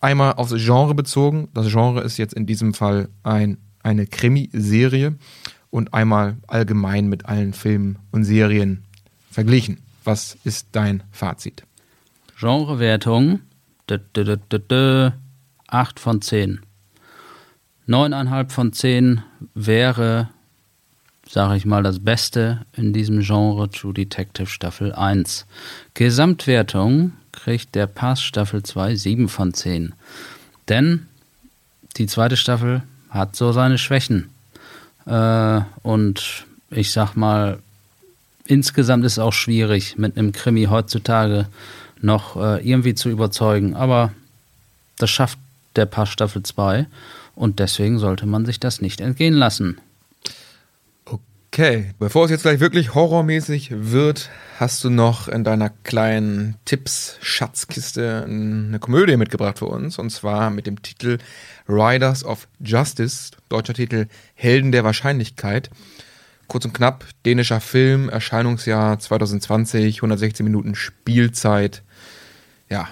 Einmal 0.00 0.34
aufs 0.34 0.54
Genre 0.56 0.94
bezogen. 0.94 1.48
Das 1.54 1.68
Genre 1.68 2.02
ist 2.02 2.18
jetzt 2.18 2.34
in 2.34 2.46
diesem 2.46 2.74
Fall 2.74 3.08
ein, 3.22 3.58
eine 3.82 4.06
Krimiserie 4.06 5.16
und 5.70 5.92
einmal 5.94 6.36
allgemein 6.46 7.08
mit 7.08 7.26
allen 7.26 7.52
Filmen 7.52 7.98
und 8.10 8.24
Serien 8.24 8.84
verglichen. 9.30 9.80
Was 10.04 10.36
ist 10.44 10.68
dein 10.72 11.02
Fazit? 11.10 11.64
Genrewertung 12.38 13.40
8 15.66 16.00
von 16.00 16.22
10. 16.22 16.60
9,5 17.88 18.50
von 18.50 18.72
10 18.72 19.22
wäre 19.54 20.28
sage 21.28 21.56
ich 21.56 21.66
mal, 21.66 21.82
das 21.82 22.00
Beste 22.00 22.64
in 22.72 22.92
diesem 22.92 23.20
Genre 23.20 23.68
True 23.70 23.92
Detective 23.92 24.46
Staffel 24.46 24.92
1. 24.92 25.46
Gesamtwertung 25.94 27.12
kriegt 27.38 27.74
der 27.74 27.86
Pass 27.86 28.22
Staffel 28.22 28.62
2 28.62 28.96
7 28.96 29.28
von 29.28 29.54
10. 29.54 29.94
Denn 30.68 31.06
die 31.96 32.06
zweite 32.06 32.36
Staffel 32.36 32.82
hat 33.10 33.36
so 33.36 33.52
seine 33.52 33.78
Schwächen. 33.78 34.30
Äh, 35.06 35.60
und 35.82 36.44
ich 36.70 36.92
sag 36.92 37.14
mal, 37.14 37.58
insgesamt 38.44 39.04
ist 39.04 39.12
es 39.12 39.18
auch 39.18 39.32
schwierig, 39.32 39.96
mit 39.96 40.16
einem 40.16 40.32
Krimi 40.32 40.64
heutzutage 40.64 41.46
noch 42.00 42.36
äh, 42.36 42.68
irgendwie 42.68 42.94
zu 42.94 43.08
überzeugen. 43.08 43.74
Aber 43.74 44.12
das 44.96 45.10
schafft 45.10 45.38
der 45.76 45.86
Pass 45.86 46.10
Staffel 46.10 46.42
2 46.42 46.86
und 47.34 47.58
deswegen 47.58 47.98
sollte 47.98 48.26
man 48.26 48.44
sich 48.44 48.60
das 48.60 48.80
nicht 48.80 49.00
entgehen 49.00 49.34
lassen. 49.34 49.78
Okay, 51.50 51.92
bevor 51.98 52.26
es 52.26 52.30
jetzt 52.30 52.42
gleich 52.42 52.60
wirklich 52.60 52.94
horrormäßig 52.94 53.70
wird, 53.72 54.28
hast 54.60 54.84
du 54.84 54.90
noch 54.90 55.28
in 55.28 55.44
deiner 55.44 55.70
kleinen 55.70 56.56
Tipps-Schatzkiste 56.66 58.24
eine 58.24 58.78
Komödie 58.78 59.16
mitgebracht 59.16 59.58
für 59.58 59.66
uns. 59.66 59.98
Und 59.98 60.10
zwar 60.10 60.50
mit 60.50 60.66
dem 60.66 60.82
Titel 60.82 61.18
Riders 61.66 62.22
of 62.22 62.48
Justice, 62.60 63.30
deutscher 63.48 63.72
Titel 63.72 64.06
Helden 64.34 64.72
der 64.72 64.84
Wahrscheinlichkeit. 64.84 65.70
Kurz 66.48 66.66
und 66.66 66.74
knapp, 66.74 67.06
dänischer 67.24 67.60
Film, 67.60 68.10
Erscheinungsjahr 68.10 68.98
2020, 68.98 69.96
116 69.96 70.44
Minuten 70.44 70.74
Spielzeit. 70.74 71.82
Ja, 72.68 72.88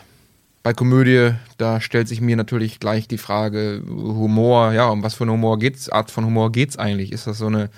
bei 0.62 0.72
Komödie, 0.72 1.34
da 1.58 1.80
stellt 1.80 2.08
sich 2.08 2.20
mir 2.20 2.36
natürlich 2.36 2.80
gleich 2.80 3.06
die 3.06 3.18
Frage, 3.18 3.82
Humor, 3.86 4.72
ja, 4.72 4.86
um 4.88 5.02
was 5.02 5.14
für 5.14 5.24
einen 5.24 5.32
Humor 5.32 5.58
geht's, 5.58 5.88
Art 5.90 6.10
von 6.10 6.24
Humor 6.24 6.50
geht's 6.50 6.76
eigentlich? 6.78 7.12
Ist 7.12 7.26
das 7.26 7.38
so 7.38 7.46
eine 7.46 7.70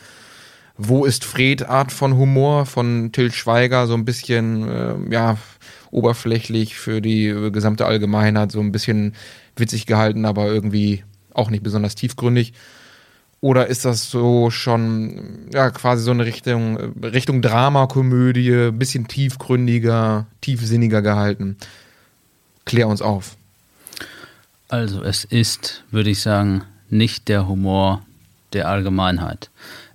wo 0.79 1.05
ist 1.05 1.25
Fred 1.25 1.69
Art 1.69 1.93
von 1.93 2.17
Humor 2.17 2.65
von 2.65 3.11
Till 3.13 3.33
Schweiger, 3.33 3.87
so 3.87 3.95
ein 3.95 4.05
bisschen, 4.05 4.69
äh, 4.69 4.95
ja, 5.11 5.37
oberflächlich 5.91 6.77
für 6.77 7.01
die 7.01 7.51
gesamte 7.53 7.87
Allgemeinheit, 7.87 8.53
so 8.53 8.61
ein 8.61 8.73
bisschen 8.73 9.15
witzig 9.57 9.87
gehalten, 9.87 10.25
aber 10.25 10.47
irgendwie 10.47 11.05
auch 11.35 11.51
nicht 11.51 11.63
besonders 11.63 11.95
tiefgründig. 11.95 12.53
Oder 13.41 13.69
ist 13.69 13.85
das 13.85 14.11
so 14.11 14.51
schon, 14.51 15.49
ja, 15.53 15.71
quasi 15.71 16.03
so 16.03 16.11
eine 16.11 16.25
Richtung, 16.25 16.77
Richtung 17.03 17.41
Dramakomödie, 17.41 18.71
bisschen 18.73 19.07
tiefgründiger, 19.07 20.27
tiefsinniger 20.41 21.03
gehalten? 21.03 21.57
Klär 22.65 22.89
uns 22.89 23.01
auf. 23.01 23.37
Also, 24.69 25.03
es 25.03 25.25
ist, 25.25 25.85
würde 25.91 26.11
ich 26.11 26.21
sagen, 26.21 26.65
nicht 26.91 27.29
der 27.29 27.49
Humor 27.49 28.03
der 28.53 28.69
Allgemeinheit. 28.69 29.51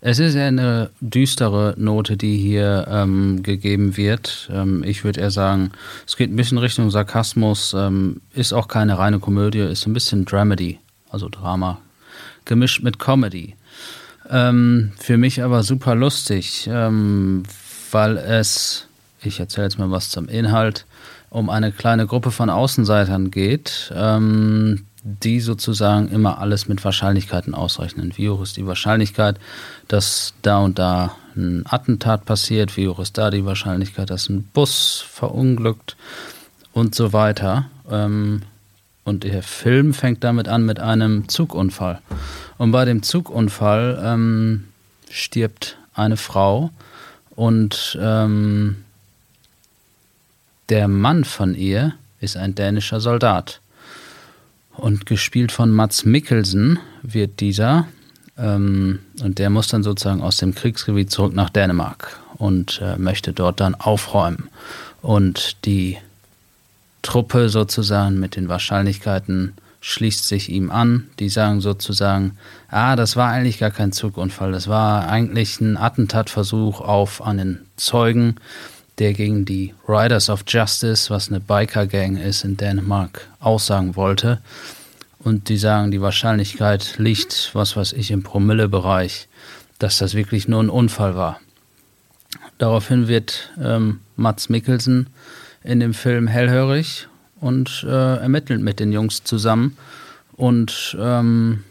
Es 0.05 0.19
ist 0.19 0.35
eher 0.35 0.47
eine 0.47 0.89
düstere 0.99 1.75
Note, 1.77 2.17
die 2.17 2.35
hier 2.35 2.87
ähm, 2.89 3.41
gegeben 3.41 3.95
wird. 3.95 4.49
Ähm, 4.51 4.83
ich 4.83 5.05
würde 5.05 5.21
eher 5.21 5.31
sagen, 5.31 5.71
es 6.05 6.17
geht 6.17 6.29
ein 6.29 6.35
bisschen 6.35 6.57
Richtung 6.57 6.91
Sarkasmus, 6.91 7.73
ähm, 7.73 8.19
ist 8.33 8.51
auch 8.51 8.67
keine 8.67 8.97
reine 8.97 9.19
Komödie, 9.19 9.59
ist 9.59 9.87
ein 9.87 9.93
bisschen 9.93 10.25
Dramedy, 10.25 10.77
also 11.09 11.29
Drama, 11.29 11.79
gemischt 12.43 12.83
mit 12.83 12.99
Comedy. 12.99 13.55
Ähm, 14.29 14.91
für 14.97 15.15
mich 15.15 15.41
aber 15.41 15.63
super 15.63 15.95
lustig, 15.95 16.67
ähm, 16.69 17.43
weil 17.91 18.17
es, 18.17 18.89
ich 19.21 19.39
erzähle 19.39 19.67
jetzt 19.67 19.79
mal 19.79 19.89
was 19.89 20.09
zum 20.09 20.27
Inhalt, 20.27 20.85
um 21.29 21.49
eine 21.49 21.71
kleine 21.71 22.07
Gruppe 22.07 22.31
von 22.31 22.49
Außenseitern 22.49 23.31
geht, 23.31 23.89
ähm, 23.95 24.85
die 25.03 25.41
sozusagen 25.41 26.07
immer 26.09 26.39
alles 26.39 26.67
mit 26.67 26.83
Wahrscheinlichkeiten 26.83 27.53
ausrechnen. 27.53 28.13
Wie 28.15 28.29
hoch 28.29 28.41
ist 28.41 28.55
die 28.57 28.65
Wahrscheinlichkeit, 28.65 29.37
dass 29.87 30.33
da 30.41 30.59
und 30.59 30.79
da 30.79 31.15
ein 31.35 31.65
Attentat 31.67 32.25
passiert? 32.25 32.77
Wie 32.77 32.87
hoch 32.87 32.99
ist 32.99 33.17
da 33.17 33.29
die 33.29 33.45
Wahrscheinlichkeit, 33.45 34.09
dass 34.09 34.29
ein 34.29 34.43
Bus 34.53 35.03
verunglückt? 35.07 35.97
Und 36.71 36.95
so 36.95 37.13
weiter. 37.13 37.65
Ähm, 37.91 38.41
und 39.03 39.23
der 39.23 39.43
Film 39.43 39.93
fängt 39.93 40.23
damit 40.23 40.47
an 40.47 40.65
mit 40.65 40.79
einem 40.79 41.27
Zugunfall. 41.27 42.01
Und 42.57 42.71
bei 42.71 42.85
dem 42.85 43.03
Zugunfall 43.03 44.01
ähm, 44.03 44.65
stirbt 45.09 45.77
eine 45.93 46.17
Frau 46.17 46.71
und 47.35 47.97
ähm, 48.01 48.77
der 50.69 50.87
Mann 50.87 51.25
von 51.25 51.55
ihr 51.55 51.93
ist 52.19 52.37
ein 52.37 52.55
dänischer 52.55 52.99
Soldat. 52.99 53.59
Und 54.83 55.05
gespielt 55.05 55.53
von 55.53 55.71
Mats 55.71 56.03
Mikkelsen 56.03 56.77
wird 57.03 57.39
dieser. 57.39 57.87
Ähm, 58.37 58.99
und 59.21 59.39
der 59.39 59.49
muss 59.49 59.69
dann 59.69 59.81
sozusagen 59.81 60.21
aus 60.21 60.35
dem 60.35 60.53
Kriegsgebiet 60.53 61.09
zurück 61.09 61.33
nach 61.33 61.49
Dänemark 61.49 62.19
und 62.35 62.81
äh, 62.83 62.97
möchte 62.97 63.31
dort 63.31 63.61
dann 63.61 63.75
aufräumen. 63.75 64.49
Und 65.01 65.63
die 65.63 65.99
Truppe 67.01 67.47
sozusagen 67.47 68.19
mit 68.19 68.35
den 68.35 68.49
Wahrscheinlichkeiten 68.49 69.53
schließt 69.79 70.27
sich 70.27 70.49
ihm 70.49 70.69
an. 70.69 71.07
Die 71.17 71.29
sagen 71.29 71.61
sozusagen, 71.61 72.37
ah, 72.67 72.97
das 72.97 73.15
war 73.15 73.29
eigentlich 73.29 73.59
gar 73.59 73.71
kein 73.71 73.93
Zugunfall, 73.93 74.51
das 74.51 74.67
war 74.67 75.07
eigentlich 75.07 75.61
ein 75.61 75.77
Attentatversuch 75.77 76.81
auf 76.81 77.21
einen 77.21 77.65
Zeugen, 77.77 78.35
der 78.99 79.13
gegen 79.13 79.45
die 79.45 79.73
Riders 79.87 80.29
of 80.29 80.43
Justice, 80.47 81.09
was 81.09 81.29
eine 81.29 81.39
Biker-Gang 81.39 82.17
ist 82.17 82.43
in 82.43 82.57
Dänemark, 82.57 83.27
aussagen 83.39 83.95
wollte. 83.95 84.39
Und 85.19 85.49
die 85.49 85.57
sagen, 85.57 85.91
die 85.91 86.01
Wahrscheinlichkeit 86.01 86.95
liegt, 86.97 87.51
was 87.53 87.75
weiß 87.75 87.93
ich, 87.93 88.11
im 88.11 88.23
Promille-Bereich, 88.23 89.27
dass 89.79 89.97
das 89.97 90.13
wirklich 90.13 90.47
nur 90.47 90.61
ein 90.61 90.69
Unfall 90.69 91.15
war. 91.15 91.39
Daraufhin 92.57 93.07
wird 93.07 93.51
ähm, 93.61 93.99
Mats 94.15 94.49
Mikkelsen 94.49 95.07
in 95.63 95.79
dem 95.79 95.93
Film 95.93 96.27
hellhörig 96.27 97.07
und 97.39 97.85
äh, 97.87 98.17
ermittelt 98.17 98.61
mit 98.61 98.79
den 98.79 98.91
Jungs 98.91 99.23
zusammen. 99.23 99.77
Und 100.33 100.95
ähm, 100.99 101.63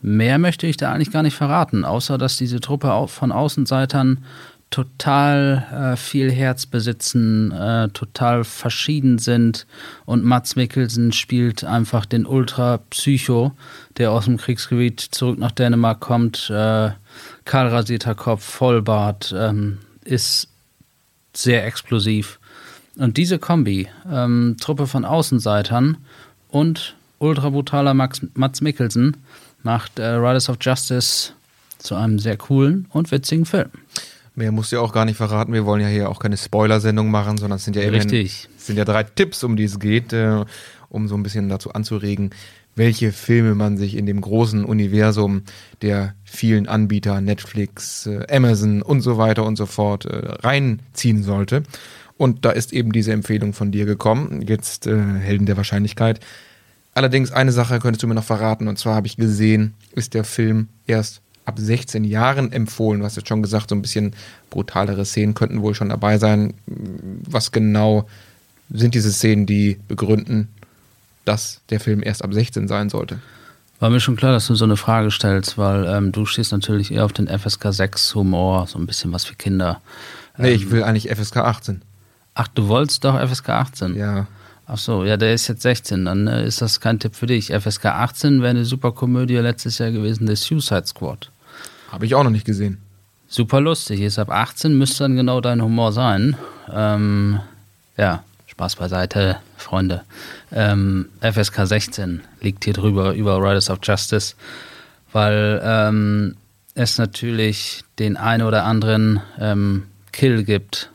mehr 0.00 0.38
möchte 0.38 0.66
ich 0.66 0.76
da 0.76 0.92
eigentlich 0.92 1.12
gar 1.12 1.22
nicht 1.22 1.36
verraten, 1.36 1.84
außer 1.84 2.18
dass 2.18 2.36
diese 2.36 2.60
Truppe 2.60 3.06
von 3.08 3.32
Außenseitern 3.32 4.24
total 4.70 5.94
äh, 5.94 5.96
viel 5.96 6.30
Herz 6.30 6.66
besitzen, 6.66 7.52
äh, 7.52 7.88
total 7.90 8.44
verschieden 8.44 9.18
sind. 9.18 9.66
Und 10.04 10.24
Mats 10.24 10.56
Mikkelsen 10.56 11.12
spielt 11.12 11.64
einfach 11.64 12.04
den 12.04 12.26
Ultra-Psycho, 12.26 13.52
der 13.96 14.10
aus 14.12 14.24
dem 14.24 14.36
Kriegsgebiet 14.36 15.00
zurück 15.00 15.38
nach 15.38 15.52
Dänemark 15.52 16.00
kommt. 16.00 16.50
Äh, 16.50 16.90
kahlrasierter 17.44 18.14
Kopf, 18.14 18.44
Vollbart, 18.44 19.34
ähm, 19.36 19.78
ist 20.04 20.48
sehr 21.32 21.64
explosiv. 21.64 22.38
Und 22.96 23.16
diese 23.16 23.38
Kombi, 23.38 23.88
ähm, 24.10 24.56
Truppe 24.60 24.86
von 24.86 25.04
Außenseitern 25.04 25.98
und 26.48 26.96
ultra 27.18 27.50
brutaler 27.50 27.94
Mats 27.94 28.60
Mikkelsen, 28.60 29.16
macht 29.62 29.98
äh, 29.98 30.06
Riders 30.06 30.48
of 30.48 30.56
Justice 30.60 31.32
zu 31.78 31.94
einem 31.94 32.18
sehr 32.18 32.36
coolen 32.36 32.86
und 32.90 33.10
witzigen 33.10 33.44
Film. 33.44 33.70
Mehr 34.36 34.52
musst 34.52 34.70
du 34.70 34.76
ja 34.76 34.82
auch 34.82 34.92
gar 34.92 35.06
nicht 35.06 35.16
verraten. 35.16 35.54
Wir 35.54 35.64
wollen 35.64 35.80
ja 35.80 35.88
hier 35.88 36.10
auch 36.10 36.18
keine 36.18 36.36
Spoiler-Sendung 36.36 37.10
machen, 37.10 37.38
sondern 37.38 37.56
es 37.56 37.64
sind 37.64 37.74
ja 37.74 37.82
Richtig. 37.88 38.48
sind 38.58 38.76
ja 38.76 38.84
drei 38.84 39.02
Tipps, 39.02 39.42
um 39.42 39.56
die 39.56 39.64
es 39.64 39.80
geht, 39.80 40.12
äh, 40.12 40.44
um 40.90 41.08
so 41.08 41.16
ein 41.16 41.22
bisschen 41.22 41.48
dazu 41.48 41.72
anzuregen, 41.72 42.30
welche 42.74 43.12
Filme 43.12 43.54
man 43.54 43.78
sich 43.78 43.96
in 43.96 44.04
dem 44.04 44.20
großen 44.20 44.62
Universum 44.66 45.42
der 45.80 46.14
vielen 46.22 46.68
Anbieter, 46.68 47.22
Netflix, 47.22 48.06
äh, 48.06 48.26
Amazon 48.30 48.82
und 48.82 49.00
so 49.00 49.16
weiter 49.16 49.44
und 49.44 49.56
so 49.56 49.64
fort, 49.64 50.04
äh, 50.04 50.34
reinziehen 50.46 51.22
sollte. 51.22 51.62
Und 52.18 52.44
da 52.44 52.50
ist 52.50 52.74
eben 52.74 52.92
diese 52.92 53.12
Empfehlung 53.12 53.54
von 53.54 53.72
dir 53.72 53.86
gekommen. 53.86 54.42
Jetzt 54.46 54.86
äh, 54.86 54.98
Helden 54.98 55.46
der 55.46 55.56
Wahrscheinlichkeit. 55.56 56.20
Allerdings 56.92 57.32
eine 57.32 57.52
Sache 57.52 57.78
könntest 57.78 58.02
du 58.02 58.06
mir 58.06 58.14
noch 58.14 58.24
verraten. 58.24 58.68
Und 58.68 58.78
zwar 58.78 58.94
habe 58.94 59.06
ich 59.06 59.16
gesehen, 59.16 59.74
ist 59.92 60.12
der 60.12 60.24
Film 60.24 60.68
erst 60.86 61.22
ab 61.46 61.58
16 61.58 62.04
Jahren 62.04 62.52
empfohlen. 62.52 63.00
Du 63.00 63.06
hast 63.06 63.16
jetzt 63.16 63.28
schon 63.28 63.42
gesagt, 63.42 63.70
so 63.70 63.74
ein 63.74 63.82
bisschen 63.82 64.14
brutalere 64.50 65.04
Szenen 65.04 65.34
könnten 65.34 65.62
wohl 65.62 65.74
schon 65.74 65.88
dabei 65.88 66.18
sein. 66.18 66.54
Was 66.66 67.52
genau 67.52 68.06
sind 68.70 68.94
diese 68.94 69.12
Szenen, 69.12 69.46
die 69.46 69.78
begründen, 69.88 70.48
dass 71.24 71.60
der 71.70 71.80
Film 71.80 72.02
erst 72.02 72.24
ab 72.24 72.34
16 72.34 72.68
sein 72.68 72.88
sollte? 72.88 73.20
War 73.78 73.90
mir 73.90 74.00
schon 74.00 74.16
klar, 74.16 74.32
dass 74.32 74.46
du 74.46 74.54
so 74.54 74.64
eine 74.64 74.76
Frage 74.76 75.10
stellst, 75.10 75.58
weil 75.58 75.86
ähm, 75.86 76.10
du 76.10 76.24
stehst 76.24 76.52
natürlich 76.52 76.92
eher 76.92 77.04
auf 77.04 77.12
den 77.12 77.28
FSK 77.28 77.72
6 77.72 78.14
Humor, 78.14 78.66
so 78.66 78.78
ein 78.78 78.86
bisschen 78.86 79.12
was 79.12 79.24
für 79.24 79.34
Kinder. 79.34 79.82
Nee, 80.38 80.48
ähm, 80.48 80.54
ich 80.54 80.70
will 80.70 80.82
eigentlich 80.82 81.14
FSK 81.14 81.38
18. 81.38 81.82
Ach, 82.34 82.48
du 82.48 82.68
wolltest 82.68 83.04
doch 83.04 83.20
FSK 83.20 83.50
18? 83.50 83.94
Ja. 83.94 84.26
Ach 84.66 84.78
so, 84.78 85.04
ja, 85.04 85.16
der 85.16 85.32
ist 85.32 85.46
jetzt 85.46 85.62
16, 85.62 86.06
dann 86.06 86.26
äh, 86.26 86.44
ist 86.44 86.60
das 86.60 86.80
kein 86.80 86.98
Tipp 86.98 87.14
für 87.14 87.26
dich. 87.26 87.52
FSK 87.52 87.86
18 87.86 88.40
wäre 88.40 88.50
eine 88.50 88.64
super 88.64 88.92
Komödie 88.92 89.36
letztes 89.36 89.78
Jahr 89.78 89.92
gewesen, 89.92 90.26
The 90.26 90.34
Suicide 90.34 90.86
Squad. 90.86 91.30
Habe 91.96 92.04
ich 92.04 92.14
auch 92.14 92.24
noch 92.24 92.30
nicht 92.30 92.44
gesehen. 92.44 92.76
Super 93.26 93.62
lustig. 93.62 94.02
Ist 94.02 94.18
ab 94.18 94.28
18 94.30 94.76
müsste 94.76 95.04
dann 95.04 95.16
genau 95.16 95.40
dein 95.40 95.62
Humor 95.62 95.92
sein. 95.92 96.36
Ähm, 96.70 97.40
ja, 97.96 98.22
Spaß 98.48 98.76
beiseite, 98.76 99.38
Freunde. 99.56 100.02
Ähm, 100.52 101.08
FSK 101.22 101.66
16 101.66 102.20
liegt 102.42 102.64
hier 102.64 102.74
drüber 102.74 103.14
über 103.14 103.38
Riders 103.38 103.70
of 103.70 103.78
Justice, 103.82 104.34
weil 105.12 105.58
ähm, 105.64 106.36
es 106.74 106.98
natürlich 106.98 107.82
den 107.98 108.18
ein 108.18 108.42
oder 108.42 108.64
anderen 108.64 109.22
ähm, 109.40 109.84
Kill 110.12 110.44
gibt, 110.44 110.90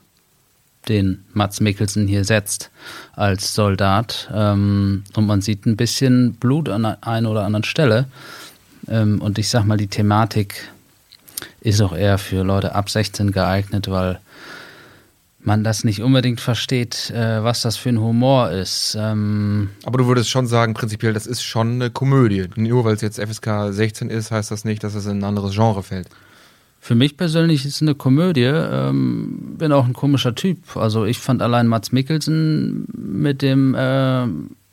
den 0.87 1.23
Mats 1.33 1.61
Mikkelsen 1.61 2.07
hier 2.07 2.25
setzt 2.25 2.69
als 3.13 3.55
Soldat. 3.55 4.29
Ähm, 4.31 5.03
und 5.15 5.25
man 5.25 5.41
sieht 5.41 5.65
ein 5.65 5.77
bisschen 5.77 6.33
Blut 6.33 6.69
an 6.69 6.83
der 6.83 7.07
einen 7.07 7.25
oder 7.25 7.43
anderen 7.43 7.63
Stelle. 7.63 8.05
Ähm, 8.87 9.19
und 9.19 9.39
ich 9.39 9.49
sag 9.49 9.65
mal, 9.65 9.77
die 9.77 9.87
Thematik 9.87 10.69
ist 11.61 11.81
auch 11.81 11.95
eher 11.95 12.17
für 12.17 12.43
Leute 12.43 12.75
ab 12.75 12.89
16 12.89 13.31
geeignet, 13.31 13.89
weil 13.89 14.19
man 15.43 15.63
das 15.63 15.83
nicht 15.83 16.01
unbedingt 16.01 16.39
versteht, 16.39 17.09
äh, 17.09 17.43
was 17.43 17.61
das 17.61 17.77
für 17.77 17.89
ein 17.89 17.99
Humor 17.99 18.51
ist. 18.51 18.95
Ähm 18.99 19.69
Aber 19.83 19.97
du 19.97 20.07
würdest 20.07 20.29
schon 20.29 20.47
sagen, 20.47 20.73
prinzipiell, 20.73 21.13
das 21.13 21.25
ist 21.25 21.43
schon 21.43 21.73
eine 21.73 21.89
Komödie. 21.89 22.47
Nur 22.55 22.85
weil 22.85 22.93
es 22.93 23.01
jetzt 23.01 23.19
FSK 23.19 23.71
16 23.71 24.09
ist, 24.09 24.31
heißt 24.31 24.51
das 24.51 24.65
nicht, 24.65 24.83
dass 24.83 24.95
es 24.95 25.05
in 25.05 25.19
ein 25.19 25.23
anderes 25.23 25.53
Genre 25.53 25.83
fällt. 25.83 26.07
Für 26.79 26.95
mich 26.95 27.15
persönlich 27.17 27.65
ist 27.65 27.75
es 27.75 27.81
eine 27.81 27.95
Komödie. 27.95 28.43
Ähm, 28.43 29.55
bin 29.57 29.71
auch 29.71 29.85
ein 29.85 29.93
komischer 29.93 30.33
Typ. 30.35 30.75
Also 30.77 31.05
ich 31.05 31.19
fand 31.19 31.41
allein 31.41 31.67
Mats 31.67 31.91
Mikkelsen 31.91 32.87
mit 32.93 33.41
dem 33.41 33.75
äh, 33.75 34.27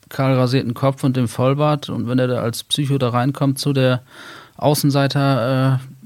kahl 0.08 0.34
rasierten 0.34 0.74
Kopf 0.74 1.04
und 1.04 1.16
dem 1.16 1.28
Vollbart 1.28 1.90
und 1.90 2.08
wenn 2.08 2.18
er 2.18 2.28
da 2.28 2.40
als 2.40 2.64
Psycho 2.64 2.96
da 2.98 3.10
reinkommt 3.10 3.58
zu 3.58 3.74
der 3.74 4.02
Außenseiter-Truppe 4.56 5.80
äh, 5.80 5.97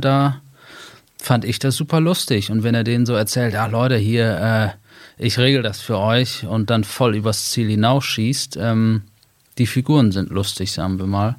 da, 0.00 0.40
fand 1.18 1.44
ich 1.44 1.58
das 1.58 1.76
super 1.76 2.00
lustig. 2.00 2.50
Und 2.50 2.62
wenn 2.62 2.74
er 2.74 2.84
denen 2.84 3.06
so 3.06 3.14
erzählt, 3.14 3.54
ja 3.54 3.66
Leute, 3.66 3.96
hier, 3.96 4.76
äh, 5.18 5.22
ich 5.22 5.38
regel 5.38 5.62
das 5.62 5.80
für 5.80 5.98
euch 5.98 6.44
und 6.44 6.70
dann 6.70 6.84
voll 6.84 7.16
übers 7.16 7.50
Ziel 7.50 7.68
hinausschießt, 7.68 8.58
ähm, 8.60 9.02
die 9.58 9.66
Figuren 9.66 10.12
sind 10.12 10.30
lustig, 10.30 10.72
sagen 10.72 10.98
wir 10.98 11.06
mal. 11.06 11.36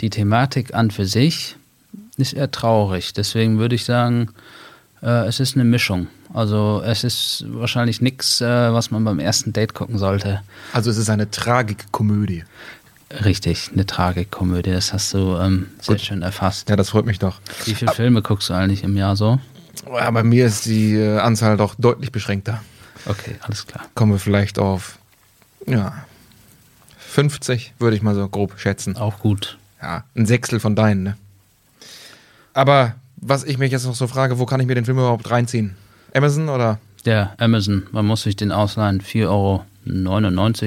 Die 0.00 0.10
Thematik 0.10 0.74
an 0.74 0.90
für 0.90 1.04
sich 1.04 1.56
ist 2.16 2.32
eher 2.32 2.50
traurig. 2.50 3.12
Deswegen 3.12 3.58
würde 3.58 3.74
ich 3.74 3.84
sagen, 3.84 4.30
äh, 5.02 5.26
es 5.26 5.40
ist 5.40 5.54
eine 5.54 5.64
Mischung. 5.64 6.08
Also 6.32 6.82
es 6.84 7.04
ist 7.04 7.44
wahrscheinlich 7.48 8.00
nichts, 8.00 8.40
äh, 8.40 8.72
was 8.72 8.90
man 8.90 9.04
beim 9.04 9.18
ersten 9.18 9.52
Date 9.52 9.74
gucken 9.74 9.98
sollte. 9.98 10.42
Also 10.72 10.90
es 10.90 10.96
ist 10.96 11.10
eine 11.10 11.30
Tragikkomödie. 11.30 12.44
Richtig, 13.10 13.70
eine 13.72 13.86
Tragikkomödie. 13.86 14.70
Das 14.70 14.92
hast 14.92 15.14
du 15.14 15.36
ähm, 15.36 15.68
sehr 15.80 15.96
Gut. 15.96 16.04
schön 16.04 16.22
erfasst. 16.22 16.68
Ja, 16.68 16.76
das 16.76 16.90
freut 16.90 17.06
mich 17.06 17.18
doch. 17.18 17.40
Wie 17.64 17.74
viele 17.74 17.90
Ab 17.90 17.96
Filme 17.96 18.22
guckst 18.22 18.50
du 18.50 18.54
eigentlich 18.54 18.84
im 18.84 18.96
Jahr 18.96 19.16
so? 19.16 19.38
Ja, 19.86 20.10
bei 20.10 20.22
mir 20.22 20.46
ist 20.46 20.66
die 20.66 20.94
äh, 20.94 21.18
Anzahl 21.18 21.56
doch 21.56 21.74
deutlich 21.76 22.12
beschränkter. 22.12 22.62
Okay, 23.06 23.36
alles 23.40 23.66
klar. 23.66 23.84
Kommen 23.94 24.12
wir 24.12 24.18
vielleicht 24.18 24.58
auf 24.58 24.98
ja, 25.66 26.04
50, 26.98 27.74
würde 27.78 27.96
ich 27.96 28.02
mal 28.02 28.14
so 28.14 28.28
grob 28.28 28.58
schätzen. 28.58 28.96
Auch 28.96 29.20
gut. 29.20 29.58
Ja, 29.80 30.04
ein 30.14 30.26
Sechstel 30.26 30.60
von 30.60 30.76
deinen, 30.76 31.02
ne? 31.02 31.16
Aber 32.52 32.94
was 33.16 33.44
ich 33.44 33.58
mich 33.58 33.72
jetzt 33.72 33.86
noch 33.86 33.94
so 33.94 34.06
frage, 34.06 34.38
wo 34.38 34.46
kann 34.46 34.60
ich 34.60 34.66
mir 34.66 34.74
den 34.74 34.84
Film 34.84 34.98
überhaupt 34.98 35.30
reinziehen? 35.30 35.76
Amazon 36.12 36.48
oder? 36.48 36.78
Ja, 37.04 37.34
Amazon. 37.38 37.86
Man 37.92 38.06
muss 38.06 38.22
sich 38.22 38.36
den 38.36 38.52
ausleihen. 38.52 39.00
4,99 39.00 39.26
Euro 39.28 39.64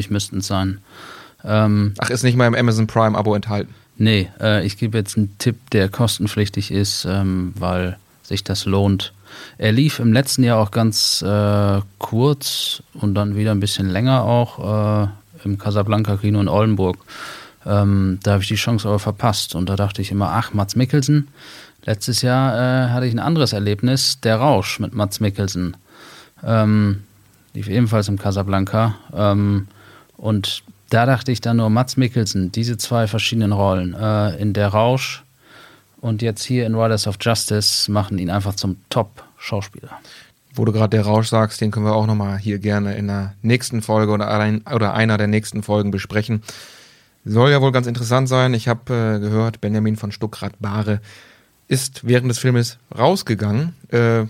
müssten 0.10 0.38
es 0.38 0.48
sein. 0.48 0.79
Ähm, 1.43 1.93
Ach, 1.98 2.10
ist 2.10 2.24
nicht 2.24 2.38
mal 2.38 2.48
im 2.48 2.55
Amazon 2.55 2.88
Prime-Abo 2.88 3.36
enthalten? 3.36 3.74
Nee, 3.98 4.29
äh, 4.39 4.65
ich 4.65 4.77
gebe 4.77 4.98
jetzt 4.98 5.17
einen 5.17 5.38
Tipp, 5.38 5.69
der 5.71 5.89
kostenpflichtig 5.89 6.71
ist, 6.71 7.05
ähm, 7.05 7.53
weil 7.57 7.98
sich 8.24 8.43
das 8.43 8.65
lohnt. 8.65 9.13
Er 9.57 9.71
lief 9.71 10.00
im 10.00 10.13
letzten 10.13 10.43
Jahr 10.43 10.60
auch 10.60 10.71
ganz 10.71 11.21
äh, 11.21 11.81
kurz 12.00 12.83
und 12.93 13.15
dann 13.15 13.36
wieder 13.36 13.51
ein 13.51 13.60
bisschen 13.60 13.89
länger 13.89 14.24
auch 14.24 15.05
äh, 15.05 15.07
im 15.43 15.57
Casablanca 15.57 16.17
Kino 16.17 16.39
in 16.39 16.48
Oldenburg. 16.48 16.98
Ähm, 17.65 18.19
da 18.24 18.31
habe 18.33 18.41
ich 18.41 18.50
die 18.50 18.55
Chance 18.55 18.88
aber 18.88 19.00
verpasst 19.00 19.55
und 19.55 19.69
da 19.69 19.75
dachte 19.75 20.01
ich 20.01 20.12
immer, 20.12 20.29
ach, 20.31 20.53
Mats 20.53 20.75
Mikkelsen. 20.75 21.27
Letztes 21.83 22.21
Jahr 22.21 22.55
äh, 22.55 22.89
hatte 22.89 23.05
ich 23.05 23.13
ein 23.13 23.19
anderes 23.19 23.53
Erlebnis, 23.53 24.19
Der 24.21 24.38
Rausch 24.38 24.79
mit 24.79 24.93
Mats 24.93 25.19
Mikkelsen. 25.19 25.77
Ähm, 26.43 27.03
lief 27.53 27.67
ebenfalls 27.67 28.07
im 28.07 28.17
Casablanca. 28.17 28.95
Ähm, 29.13 29.67
und 30.17 30.63
da 30.91 31.05
dachte 31.05 31.31
ich 31.31 31.39
dann 31.39 31.57
nur, 31.57 31.69
Mats 31.69 31.95
Mikkelsen, 31.95 32.51
diese 32.51 32.77
zwei 32.77 33.07
verschiedenen 33.07 33.53
Rollen, 33.53 33.94
äh, 33.94 34.35
in 34.35 34.53
Der 34.53 34.68
Rausch 34.68 35.24
und 36.01 36.22
jetzt 36.22 36.44
hier 36.44 36.65
in 36.65 36.75
Riders 36.75 37.07
of 37.07 37.15
Justice, 37.20 37.89
machen 37.89 38.20
ihn 38.20 38.29
einfach 38.29 38.55
zum 38.55 38.75
Top-Schauspieler. 38.89 40.00
Wo 40.53 40.65
du 40.65 40.74
gerade 40.74 40.98
Der 40.98 41.05
Rausch 41.05 41.29
sagst, 41.29 41.61
den 41.61 41.72
können 41.72 41.85
wir 41.85 41.96
auch 41.96 42.07
nochmal 42.07 42.37
hier 42.37 42.59
gerne 42.59 42.96
in 42.96 43.07
der 43.07 43.33
nächsten 43.42 43.81
Folge 43.81 44.11
oder, 44.11 44.29
ein, 44.29 44.63
oder 44.68 44.94
einer 44.94 45.18
der 45.18 45.27
nächsten 45.27 45.63
Folgen 45.63 45.92
besprechen. 45.92 46.44
Soll 47.24 47.51
ja 47.51 47.61
wohl 47.61 47.72
ganz 47.72 47.87
interessant 47.87 48.27
sein. 48.27 48.53
Ich 48.53 48.68
habe 48.68 48.94
äh, 48.94 49.20
gehört, 49.20 49.61
Benjamin 49.61 49.96
von 49.96 50.11
Stuckrad-Bahre 50.11 51.00
ist 51.70 52.05
während 52.05 52.29
des 52.29 52.39
Filmes 52.39 52.79
rausgegangen. 52.98 53.75
Äh, 53.92 54.25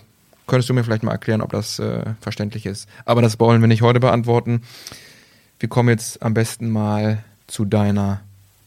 könntest 0.45 0.69
du 0.69 0.75
mir 0.75 0.83
vielleicht 0.83 1.01
mal 1.01 1.13
erklären, 1.13 1.41
ob 1.41 1.53
das 1.53 1.79
äh, 1.79 2.03
verständlich 2.19 2.67
ist? 2.67 2.87
Aber 3.05 3.23
das 3.23 3.39
wollen 3.39 3.61
wir 3.61 3.67
nicht 3.67 3.81
heute 3.81 3.99
beantworten. 3.99 4.61
Wir 5.61 5.69
kommen 5.69 5.89
jetzt 5.89 6.23
am 6.23 6.33
besten 6.33 6.71
mal 6.71 7.23
zu 7.45 7.65
deiner 7.65 8.21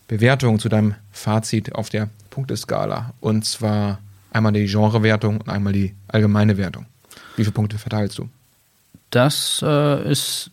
Bewertung, 0.07 0.61
zu 0.61 0.69
deinem 0.69 0.95
Fazit 1.11 1.75
auf 1.75 1.89
der 1.89 2.09
Punkteskala. 2.31 3.15
Und 3.19 3.45
zwar 3.45 3.99
einmal 4.31 4.53
die 4.53 4.67
Genrewertung 4.67 5.41
und 5.41 5.49
einmal 5.49 5.73
die 5.73 5.93
allgemeine 6.07 6.57
Wertung. 6.57 6.87
Wie 7.35 7.43
viele 7.43 7.51
Punkte 7.51 7.79
verteilst 7.79 8.19
du? 8.19 8.29
Das 9.11 9.61
äh, 9.67 10.09
ist 10.09 10.53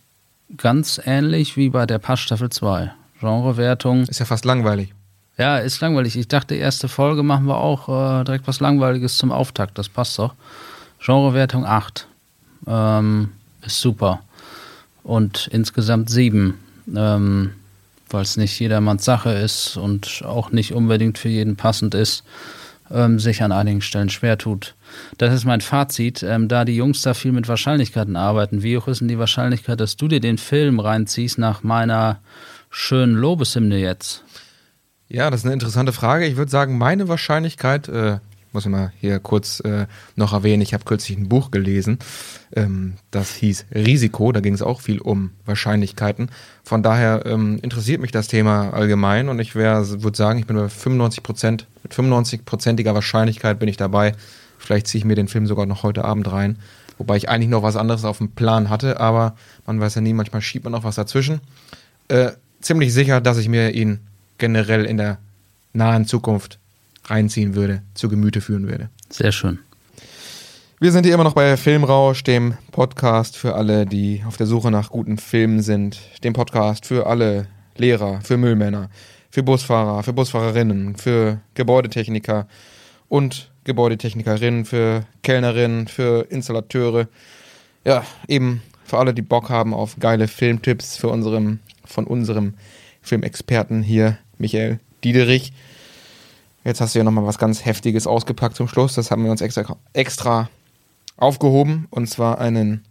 ganz 0.58 0.99
ähnlich 1.06 1.58
wie 1.58 1.69
bei 1.69 1.86
der 1.86 1.99
Pass 1.99 2.21
Staffel 2.21 2.49
2. 2.49 2.91
Genrewertung. 3.19 4.08
Ist 4.08 4.19
ja 4.19 4.25
fast 4.25 4.43
langweilig. 4.43 4.95
Ja, 5.38 5.60
ist 5.60 5.80
langweilig. 5.80 6.17
Ich 6.17 6.27
dachte, 6.27 6.56
erste 6.56 6.88
Folge 6.88 7.21
machen 7.21 7.45
wir 7.45 7.58
auch 7.58 8.21
äh, 8.21 8.23
direkt 8.23 8.47
was 8.47 8.60
Langweiliges 8.60 9.15
zum 9.19 9.32
Auftakt. 9.32 9.77
Das 9.77 9.89
passt 9.89 10.17
doch. 10.17 10.34
Genrewertung 11.06 11.67
8. 11.67 12.08
Ähm, 12.65 13.30
ist 13.62 13.80
super 13.80 14.23
und 15.04 15.48
insgesamt 15.52 16.10
sieben, 16.10 16.60
ähm, 16.96 17.52
weil 18.10 18.24
es 18.24 18.38
nicht 18.38 18.60
jedermanns 18.60 19.06
Sache 19.06 19.32
ist 19.32 19.78
und 19.78 20.24
auch 20.26 20.52
nicht 20.52 20.74
unbedingt 20.74 21.18
für 21.18 21.30
jeden 21.30 21.56
passend 21.56 21.96
ist, 21.96 22.24
ähm, 22.92 23.20
sich 23.20 23.42
an 23.42 23.52
einigen 23.52 23.82
Stellen 23.82 24.10
schwer 24.10 24.38
tut. 24.38 24.76
Das 25.18 25.34
ist 25.34 25.46
mein 25.46 25.62
Fazit, 25.62 26.24
ähm, 26.24 26.48
da 26.48 26.66
die 26.66 26.76
Jungs 26.76 27.02
da 27.02 27.14
viel 27.14 27.32
mit 27.32 27.48
Wahrscheinlichkeiten 27.48 28.16
arbeiten. 28.16 28.64
Wie 28.64 28.78
hoch 28.78 28.88
ist 28.88 29.00
denn 29.00 29.08
die 29.08 29.20
Wahrscheinlichkeit, 29.20 29.80
dass 29.80 29.96
du 29.96 30.08
dir 30.08 30.20
den 30.20 30.38
Film 30.38 30.80
reinziehst 30.80 31.38
nach 31.38 31.64
meiner 31.64 32.20
schönen 32.70 33.16
Lobeshymne 33.16 33.78
jetzt? 33.78 34.24
Ja, 35.08 35.30
das 35.30 35.42
ist 35.42 35.46
eine 35.46 35.54
interessante 35.54 35.94
Frage. 35.94 36.26
Ich 36.26 36.38
würde 36.38 36.52
sagen, 36.52 36.78
meine 36.78 37.08
Wahrscheinlichkeit, 37.08 37.90
äh, 37.90 38.20
muss 38.54 38.66
ich 38.66 38.72
mal 38.72 38.92
hier 39.00 39.20
kurz 39.20 39.60
äh, 39.62 39.88
noch 40.16 40.34
erwähnen, 40.34 40.62
ich 40.62 40.74
habe 40.74 40.84
kürzlich 40.84 41.18
ein 41.18 41.30
Buch 41.30 41.52
gelesen, 41.52 42.00
ähm, 42.56 42.94
das 43.12 43.34
hieß 43.36 43.66
Risiko, 43.74 44.32
da 44.32 44.40
ging 44.40 44.54
es 44.54 44.62
auch 44.62 44.82
viel 44.82 45.00
um 45.00 45.32
Wahrscheinlichkeiten. 45.46 46.30
Von 46.64 46.84
daher 46.84 47.26
ähm, 47.26 47.60
interessiert 47.62 48.02
mich 48.02 48.12
das 48.12 48.28
Thema 48.28 48.72
allgemein 48.72 49.30
und 49.30 49.40
ich 49.40 49.56
würde 49.56 50.16
sagen, 50.16 50.40
ich 50.40 50.48
bin 50.48 50.58
bei 50.58 50.70
95 50.70 51.24
Prozent, 51.24 51.68
mit 51.84 51.94
95-prozentiger 51.94 52.94
Wahrscheinlichkeit 52.94 53.60
bin 53.60 53.70
ich 53.70 53.78
dabei. 53.78 54.14
Vielleicht 54.58 54.88
ziehe 54.88 55.00
ich 55.00 55.06
mir 55.06 55.16
den 55.16 55.28
Film 55.28 55.48
sogar 55.48 55.66
noch 55.66 55.84
heute 55.84 56.06
Abend 56.06 56.32
rein. 56.32 56.58
Wobei 56.98 57.18
ich 57.18 57.30
eigentlich 57.30 57.50
noch 57.50 57.64
was 57.64 57.78
anderes 57.78 58.06
auf 58.06 58.20
dem 58.20 58.32
Plan 58.32 58.70
hatte, 58.70 59.00
aber 59.00 59.36
man 59.66 59.80
weiß 59.80 59.96
ja 59.96 60.02
nie, 60.02 60.14
manchmal 60.14 60.42
schiebt 60.42 60.66
man 60.66 60.74
noch 60.74 60.84
was 60.84 60.96
dazwischen. 60.96 61.42
Äh, 62.10 62.34
ziemlich 62.60 62.94
sicher, 62.94 63.22
dass 63.22 63.40
ich 63.40 63.50
mir 63.50 63.72
ihn 63.72 64.02
generell 64.38 64.86
in 64.86 64.98
der 64.98 65.18
nahen 65.74 66.06
Zukunft 66.06 66.60
reinziehen 67.12 67.56
würde, 67.56 67.82
zu 67.93 68.10
Gemüte 68.10 68.41
führen 68.41 68.67
würde. 68.67 68.89
Sehr 69.10 69.32
schön. 69.32 69.60
Wir 70.80 70.91
sind 70.91 71.06
hier 71.06 71.13
immer 71.13 71.24
noch 71.24 71.36
bei 71.36 71.58
Filmrausch, 71.58 72.24
dem 72.24 72.56
Podcast 72.71 73.38
für 73.38 73.54
alle, 73.54 73.86
die 73.86 74.24
auf 74.26 74.38
der 74.38 74.47
Suche 74.47 74.71
nach 74.71 74.89
guten 74.89 75.17
Filmen 75.19 75.62
sind. 75.62 76.00
Dem 76.24 76.34
Podcast 76.34 76.88
für 76.88 77.06
alle 77.06 77.45
Lehrer, 77.78 78.21
für 78.21 78.38
Müllmänner, 78.38 78.89
für 79.30 79.43
Busfahrer, 79.43 80.02
für 80.02 80.13
Busfahrerinnen, 80.13 80.95
für 80.95 81.39
Gebäudetechniker 81.54 82.47
und 83.10 83.52
Gebäudetechnikerinnen, 83.63 84.65
für 84.65 85.06
Kellnerinnen, 85.21 85.88
für 85.88 86.26
Installateure. 86.32 87.08
Ja, 87.86 88.04
eben 88.28 88.63
für 88.84 88.97
alle, 88.97 89.13
die 89.13 89.21
Bock 89.21 89.50
haben 89.50 89.74
auf 89.74 89.97
geile 90.00 90.28
Filmtipps 90.28 90.97
für 90.97 91.10
unserem, 91.10 91.60
von 91.86 92.08
unserem 92.08 92.56
Filmexperten 93.04 93.84
hier, 93.84 94.17
Michael 94.39 94.80
Diederich. 95.04 95.54
Jetzt 96.63 96.80
hast 96.80 96.93
du 96.93 97.00
ja 97.00 97.04
nochmal 97.04 97.26
was 97.26 97.39
ganz 97.39 97.65
Heftiges 97.65 98.06
ausgepackt 98.06 98.56
zum 98.56 98.67
Schluss. 98.67 98.93
Das 98.93 99.10
haben 99.10 99.24
wir 99.24 99.32
uns 99.32 99.41
extra, 99.41 99.78
extra 99.93 100.50
aufgehoben. 101.17 101.88
Und 101.89 102.08
zwar 102.08 102.39
einen 102.39 102.86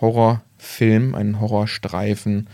Horrorfilm, 0.00 1.14
einen 1.14 1.40
Horrorstreifen. 1.40 2.48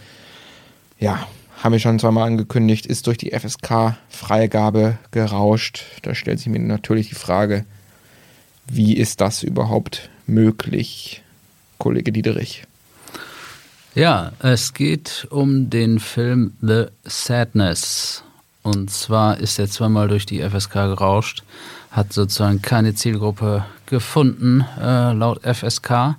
Ja, 0.98 1.26
haben 1.62 1.72
wir 1.72 1.80
schon 1.80 1.98
zweimal 1.98 2.28
angekündigt, 2.28 2.86
ist 2.86 3.06
durch 3.06 3.18
die 3.18 3.32
FSK-Freigabe 3.32 4.98
gerauscht. 5.10 5.84
Da 6.02 6.14
stellt 6.14 6.38
sich 6.38 6.48
mir 6.48 6.60
natürlich 6.60 7.08
die 7.08 7.14
Frage, 7.16 7.64
wie 8.66 8.96
ist 8.96 9.20
das 9.20 9.42
überhaupt 9.42 10.08
möglich, 10.26 11.22
Kollege 11.78 12.12
Diederich? 12.12 12.64
Ja, 13.94 14.32
es 14.38 14.72
geht 14.72 15.26
um 15.30 15.68
den 15.68 15.98
Film 15.98 16.52
The 16.60 16.86
Sadness 17.04 18.22
Und 18.62 18.90
zwar 18.90 19.38
ist 19.38 19.58
er 19.58 19.68
zweimal 19.68 20.08
durch 20.08 20.26
die 20.26 20.40
FSK 20.42 20.72
gerauscht, 20.72 21.42
hat 21.90 22.12
sozusagen 22.12 22.60
keine 22.60 22.94
Zielgruppe 22.94 23.64
gefunden, 23.86 24.64
äh, 24.80 25.12
laut 25.12 25.40
FSK. 25.42 26.16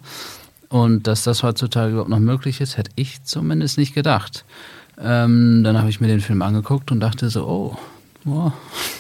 Und 0.70 1.06
dass 1.08 1.24
das 1.24 1.44
heutzutage 1.44 1.92
überhaupt 1.92 2.10
noch 2.10 2.20
möglich 2.20 2.62
ist, 2.62 2.78
hätte 2.78 2.92
ich 2.96 3.24
zumindest 3.24 3.78
nicht 3.78 3.94
gedacht. 3.94 4.46
Ähm, 5.00 5.64
dann 5.64 5.78
habe 5.78 5.90
ich 5.90 6.00
mir 6.00 6.08
den 6.08 6.22
Film 6.22 6.42
angeguckt 6.42 6.92
und 6.92 7.00
dachte 7.00 7.30
so, 7.30 7.46
oh, 7.46 7.78
oh 8.26 8.52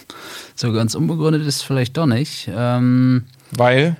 so 0.56 0.71
ganz 0.73 0.95
unbegründet 0.95 1.41
ist 1.41 1.58
es 1.58 1.62
vielleicht 1.62 1.97
doch 1.97 2.06
nicht. 2.06 2.49
Ähm, 2.54 3.25
Weil? 3.51 3.95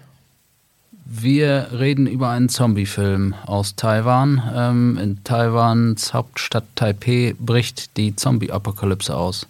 Wir 1.14 1.68
reden 1.78 2.08
über 2.08 2.30
einen 2.30 2.48
Zombie-Film 2.48 3.36
aus 3.46 3.76
Taiwan. 3.76 4.42
Ähm, 4.56 4.98
in 4.98 5.22
Taiwans 5.26 6.14
Hauptstadt 6.14 6.64
Taipei 6.76 7.36
bricht 7.38 7.98
die 7.98 8.16
Zombie-Apokalypse 8.16 9.14
aus. 9.14 9.46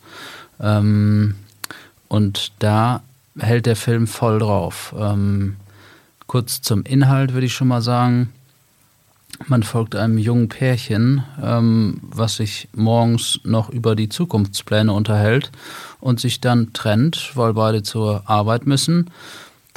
Ähm, 0.60 1.36
und 2.08 2.52
da 2.58 3.04
hält 3.38 3.68
der 3.68 3.76
Film 3.76 4.08
voll 4.08 4.40
drauf. 4.40 4.96
Ähm, 4.98 5.56
kurz 6.26 6.64
zum 6.64 6.82
Inhalt 6.82 7.34
würde 7.34 7.46
ich 7.46 7.54
schon 7.54 7.68
mal 7.68 7.84
sagen. 7.84 8.34
Man 9.46 9.62
folgt 9.62 9.96
einem 9.96 10.18
jungen 10.18 10.50
Pärchen, 10.50 11.24
ähm, 11.44 12.00
was 12.02 12.38
sich 12.38 12.70
morgens 12.74 13.40
noch 13.44 13.70
über 13.70 13.96
die 13.96 14.10
Zukunftspläne 14.10 14.92
unterhält 14.92 15.52
und 16.00 16.20
sich 16.20 16.42
dann 16.42 16.74
trennt, 16.74 17.34
weil 17.36 17.54
beide 17.54 17.84
zur 17.84 18.28
Arbeit 18.28 18.66
müssen. 18.66 19.12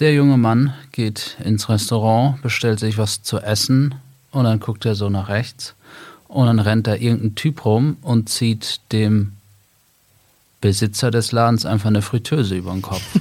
Der 0.01 0.13
junge 0.13 0.37
Mann 0.37 0.75
geht 0.91 1.37
ins 1.45 1.69
Restaurant, 1.69 2.43
bestellt 2.43 2.81
sich 2.81 2.99
was 2.99 3.23
zu 3.23 3.39
essen 3.39 3.95
und 4.33 4.45
dann 4.45 4.59
guckt 4.59 4.85
er 4.85 4.97
so 4.97 5.09
nach 5.09 5.29
rechts 5.29 5.75
und 6.27 6.47
dann 6.47 6.59
rennt 6.59 6.87
da 6.87 6.95
irgendein 6.97 7.37
Typ 7.37 7.65
rum 7.65 7.97
und 8.03 8.29
zieht 8.29 8.81
dem 8.91 9.33
Besitzer 10.61 11.11
des 11.11 11.31
Ladens 11.31 11.65
einfach 11.65 11.89
eine 11.89 12.03
Fritteuse 12.03 12.57
über 12.57 12.73
den 12.73 12.83
Kopf. 12.83 13.03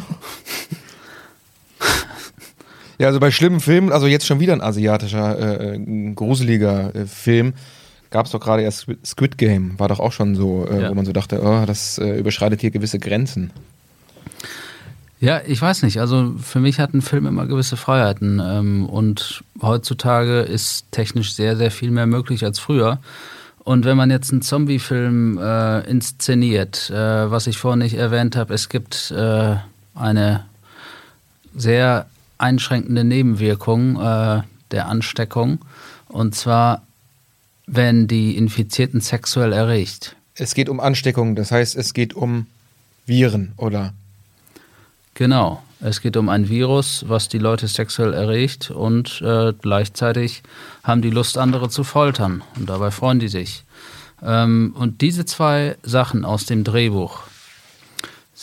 Ja, 3.00 3.08
also 3.08 3.20
bei 3.20 3.32
schlimmen 3.32 3.60
Filmen, 3.60 3.92
also 3.92 4.08
jetzt 4.08 4.26
schon 4.26 4.40
wieder 4.40 4.54
ein 4.54 4.62
asiatischer, 4.62 5.38
äh, 5.62 5.76
ein 5.76 6.16
gruseliger 6.16 6.96
äh, 6.96 7.06
Film, 7.06 7.54
gab 8.12 8.28
es 8.28 8.32
doch 8.32 8.40
gerade 8.40 8.62
erst 8.62 8.88
Squid 9.04 9.38
Game, 9.38 9.78
war 9.80 9.88
doch 9.88 10.00
auch 10.00 10.12
schon 10.12 10.36
so, 10.36 10.68
äh, 10.68 10.84
ja. 10.84 10.90
wo 10.90 10.94
man 10.94 11.06
so 11.06 11.12
dachte, 11.12 11.42
oh, 11.44 11.66
das 11.66 11.98
äh, 11.98 12.20
überschreitet 12.20 12.62
hier 12.62 12.72
gewisse 12.72 13.00
Grenzen. 13.00 13.52
Ja, 15.24 15.42
ich 15.48 15.62
weiß 15.62 15.84
nicht. 15.84 16.02
Also 16.02 16.36
für 16.38 16.60
mich 16.60 16.82
hat 16.82 16.94
ein 16.94 17.02
Film 17.02 17.26
immer 17.26 17.46
gewisse 17.46 17.78
Freiheiten. 17.78 18.42
Ähm, 18.44 18.86
und 18.86 19.42
heutzutage 19.62 20.42
ist 20.42 20.92
technisch 20.92 21.34
sehr, 21.34 21.56
sehr 21.56 21.72
viel 21.72 21.92
mehr 21.92 22.08
möglich 22.08 22.44
als 22.44 22.60
früher. 22.60 23.00
Und 23.60 23.86
wenn 23.86 23.96
man 23.96 24.12
jetzt 24.12 24.34
einen 24.34 24.42
Zombie-Film 24.42 25.38
äh, 25.42 25.90
inszeniert, 25.90 26.90
äh, 26.90 27.32
was 27.32 27.48
ich 27.48 27.58
vorhin 27.58 27.80
nicht 27.80 27.94
erwähnt 27.94 28.36
habe, 28.36 28.54
es 28.54 28.68
gibt 28.68 29.12
äh, 29.12 29.56
eine 29.96 30.44
sehr 31.56 32.08
einschränkende 32.38 33.06
Nebenwirkung 33.06 33.96
äh, 33.96 34.42
der 34.72 34.88
Ansteckung. 34.90 35.60
Und 36.10 36.36
zwar, 36.36 36.82
wenn 37.66 38.10
die 38.10 38.36
Infizierten 38.36 39.00
sexuell 39.00 39.54
erregt. 39.54 40.18
Es 40.36 40.54
geht 40.54 40.68
um 40.68 40.82
Ansteckung, 40.82 41.38
das 41.38 41.54
heißt, 41.54 41.78
es 41.78 41.94
geht 41.94 42.14
um 42.14 42.48
Viren, 43.06 43.54
oder? 43.56 43.94
Genau. 45.14 45.62
Es 45.80 46.00
geht 46.00 46.16
um 46.16 46.30
ein 46.30 46.48
Virus, 46.48 47.04
was 47.08 47.28
die 47.28 47.40
Leute 47.40 47.68
sexuell 47.68 48.14
erregt 48.14 48.72
und 48.72 49.22
äh, 49.22 49.52
gleichzeitig 49.52 50.42
haben 50.84 51.02
die 51.02 51.10
Lust, 51.10 51.38
andere 51.38 51.68
zu 51.68 51.84
foltern. 51.84 52.42
Und 52.58 52.70
dabei 52.70 52.90
freuen 52.90 53.20
die 53.20 53.28
sich. 53.28 53.66
Ähm, 54.22 54.74
und 54.78 55.02
diese 55.02 55.26
zwei 55.26 55.76
Sachen 55.84 56.24
aus 56.24 56.46
dem 56.46 56.64
Drehbuch, 56.64 57.24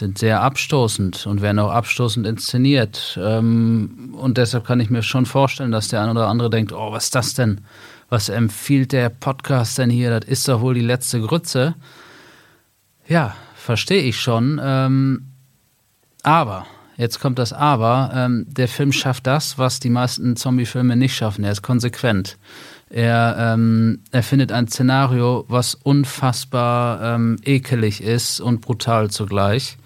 sind 0.01 0.19
sehr 0.19 0.41
abstoßend 0.41 1.27
und 1.27 1.43
werden 1.43 1.59
auch 1.59 1.71
abstoßend 1.71 2.27
inszeniert. 2.27 3.19
Ähm, 3.21 4.15
und 4.19 4.39
deshalb 4.39 4.65
kann 4.65 4.81
ich 4.81 4.89
mir 4.89 5.03
schon 5.03 5.27
vorstellen, 5.27 5.73
dass 5.73 5.89
der 5.89 6.01
eine 6.01 6.13
oder 6.13 6.29
andere 6.29 6.49
denkt, 6.49 6.73
oh, 6.73 6.93
was 6.93 7.05
ist 7.05 7.15
das 7.15 7.35
denn? 7.35 7.61
Was 8.09 8.29
empfiehlt 8.29 8.93
der 8.93 9.09
Podcast 9.09 9.79
denn 9.79 9.91
hier? 9.91 10.19
Das 10.19 10.29
ist 10.29 10.49
doch 10.49 10.61
wohl 10.63 10.75
die 10.75 10.81
letzte 10.81 11.21
Grütze. 11.21 11.75
Ja, 13.07 13.37
verstehe 13.55 14.03
ich 14.03 14.19
schon. 14.19 14.61
Ähm, 14.63 15.30
aber, 16.23 16.67
jetzt 16.97 17.21
kommt 17.21 17.39
das 17.39 17.53
Aber, 17.53 18.11
ähm, 18.15 18.47
der 18.49 18.69
Film 18.69 18.93
schafft 18.93 19.27
das, 19.27 19.59
was 19.59 19.81
die 19.81 19.91
meisten 19.91 20.37
Zombie-Filme 20.37 20.97
nicht 20.97 21.15
schaffen. 21.15 21.45
Er 21.45 21.53
ist 21.53 21.63
konsequent. 21.63 22.37
Er, 22.91 23.37
ähm, 23.39 24.01
er 24.11 24.23
findet 24.23 24.51
ein 24.51 24.67
Szenario, 24.67 25.45
was 25.49 25.77
unfassbar 25.77 27.15
ähm, 27.15 27.37
ekelig 27.45 28.03
ist 28.03 28.41
und 28.41 28.61
brutal 28.61 29.11
zugleich. 29.11 29.79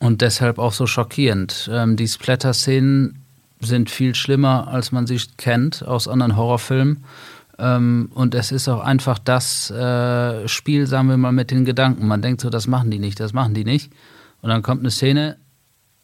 Und 0.00 0.20
deshalb 0.20 0.58
auch 0.58 0.72
so 0.72 0.86
schockierend. 0.86 1.70
Ähm, 1.72 1.96
die 1.96 2.08
Splatter-Szenen 2.08 3.22
sind 3.60 3.90
viel 3.90 4.14
schlimmer, 4.14 4.68
als 4.68 4.92
man 4.92 5.06
sie 5.06 5.20
kennt 5.36 5.86
aus 5.86 6.08
anderen 6.08 6.36
Horrorfilmen. 6.36 7.04
Ähm, 7.58 8.10
und 8.14 8.34
es 8.34 8.52
ist 8.52 8.68
auch 8.68 8.80
einfach 8.80 9.18
das 9.18 9.70
äh, 9.70 10.46
Spiel, 10.48 10.86
sagen 10.86 11.08
wir 11.08 11.16
mal, 11.16 11.32
mit 11.32 11.50
den 11.50 11.64
Gedanken. 11.64 12.06
Man 12.06 12.22
denkt 12.22 12.40
so, 12.40 12.50
das 12.50 12.66
machen 12.66 12.90
die 12.90 13.00
nicht, 13.00 13.18
das 13.18 13.32
machen 13.32 13.54
die 13.54 13.64
nicht. 13.64 13.92
Und 14.40 14.50
dann 14.50 14.62
kommt 14.62 14.80
eine 14.80 14.90
Szene, 14.90 15.36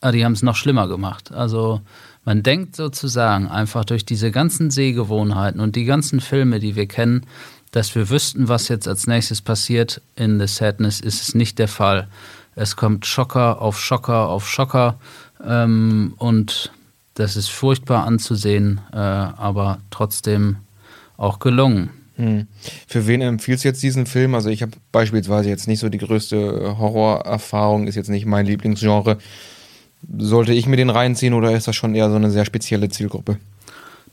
ah, 0.01 0.13
die 0.13 0.25
haben 0.25 0.33
es 0.33 0.43
noch 0.43 0.57
schlimmer 0.57 0.89
gemacht. 0.89 1.33
Also 1.33 1.81
man 2.25 2.43
denkt 2.43 2.77
sozusagen 2.77 3.49
einfach 3.49 3.85
durch 3.85 4.05
diese 4.05 4.31
ganzen 4.31 4.71
Sehgewohnheiten 4.71 5.61
und 5.61 5.77
die 5.77 5.85
ganzen 5.85 6.21
Filme, 6.21 6.59
die 6.59 6.75
wir 6.75 6.87
kennen, 6.87 7.27
dass 7.71 7.95
wir 7.95 8.09
wüssten, 8.09 8.49
was 8.49 8.69
jetzt 8.69 8.89
als 8.89 9.07
nächstes 9.07 9.43
passiert. 9.43 10.01
In 10.17 10.39
The 10.39 10.47
Sadness 10.47 11.01
ist 11.01 11.23
es 11.23 11.35
nicht 11.35 11.59
der 11.59 11.69
Fall. 11.69 12.09
Es 12.55 12.77
kommt 12.77 13.05
Schocker 13.05 13.61
auf 13.61 13.81
Schocker 13.81 14.29
auf 14.29 14.49
Schocker 14.49 14.99
ähm, 15.45 16.15
und 16.19 16.73
das 17.15 17.37
ist 17.37 17.49
furchtbar 17.49 18.07
anzusehen, 18.07 18.81
äh, 18.93 18.97
aber 18.97 19.79
trotzdem 19.91 20.57
auch 21.17 21.39
gelungen. 21.39 21.91
Hm. 22.17 22.47
Für 22.87 23.07
wen 23.07 23.21
empfiehlst 23.21 23.65
du 23.65 23.69
jetzt 23.69 23.83
diesen 23.83 24.07
Film? 24.07 24.35
Also 24.35 24.49
ich 24.49 24.63
habe 24.63 24.73
beispielsweise 24.93 25.49
jetzt 25.49 25.67
nicht 25.67 25.81
so 25.81 25.89
die 25.89 25.99
größte 25.99 26.79
Horrorerfahrung, 26.79 27.87
ist 27.87 27.97
jetzt 27.97 28.11
nicht 28.11 28.27
mein 28.27 28.47
Lieblingsgenre. 28.47 29.19
Sollte 30.19 30.53
ich 30.53 30.67
mir 30.67 30.77
den 30.77 30.91
reinziehen 30.91 31.35
oder 31.35 31.53
ist 31.53 31.67
das 31.67 31.77
schon 31.77 31.95
eher 31.95 32.11
so 32.11 32.17
eine 32.17 32.31
sehr 32.31 32.45
spezielle 32.45 32.89
Zielgruppe? 32.89 33.39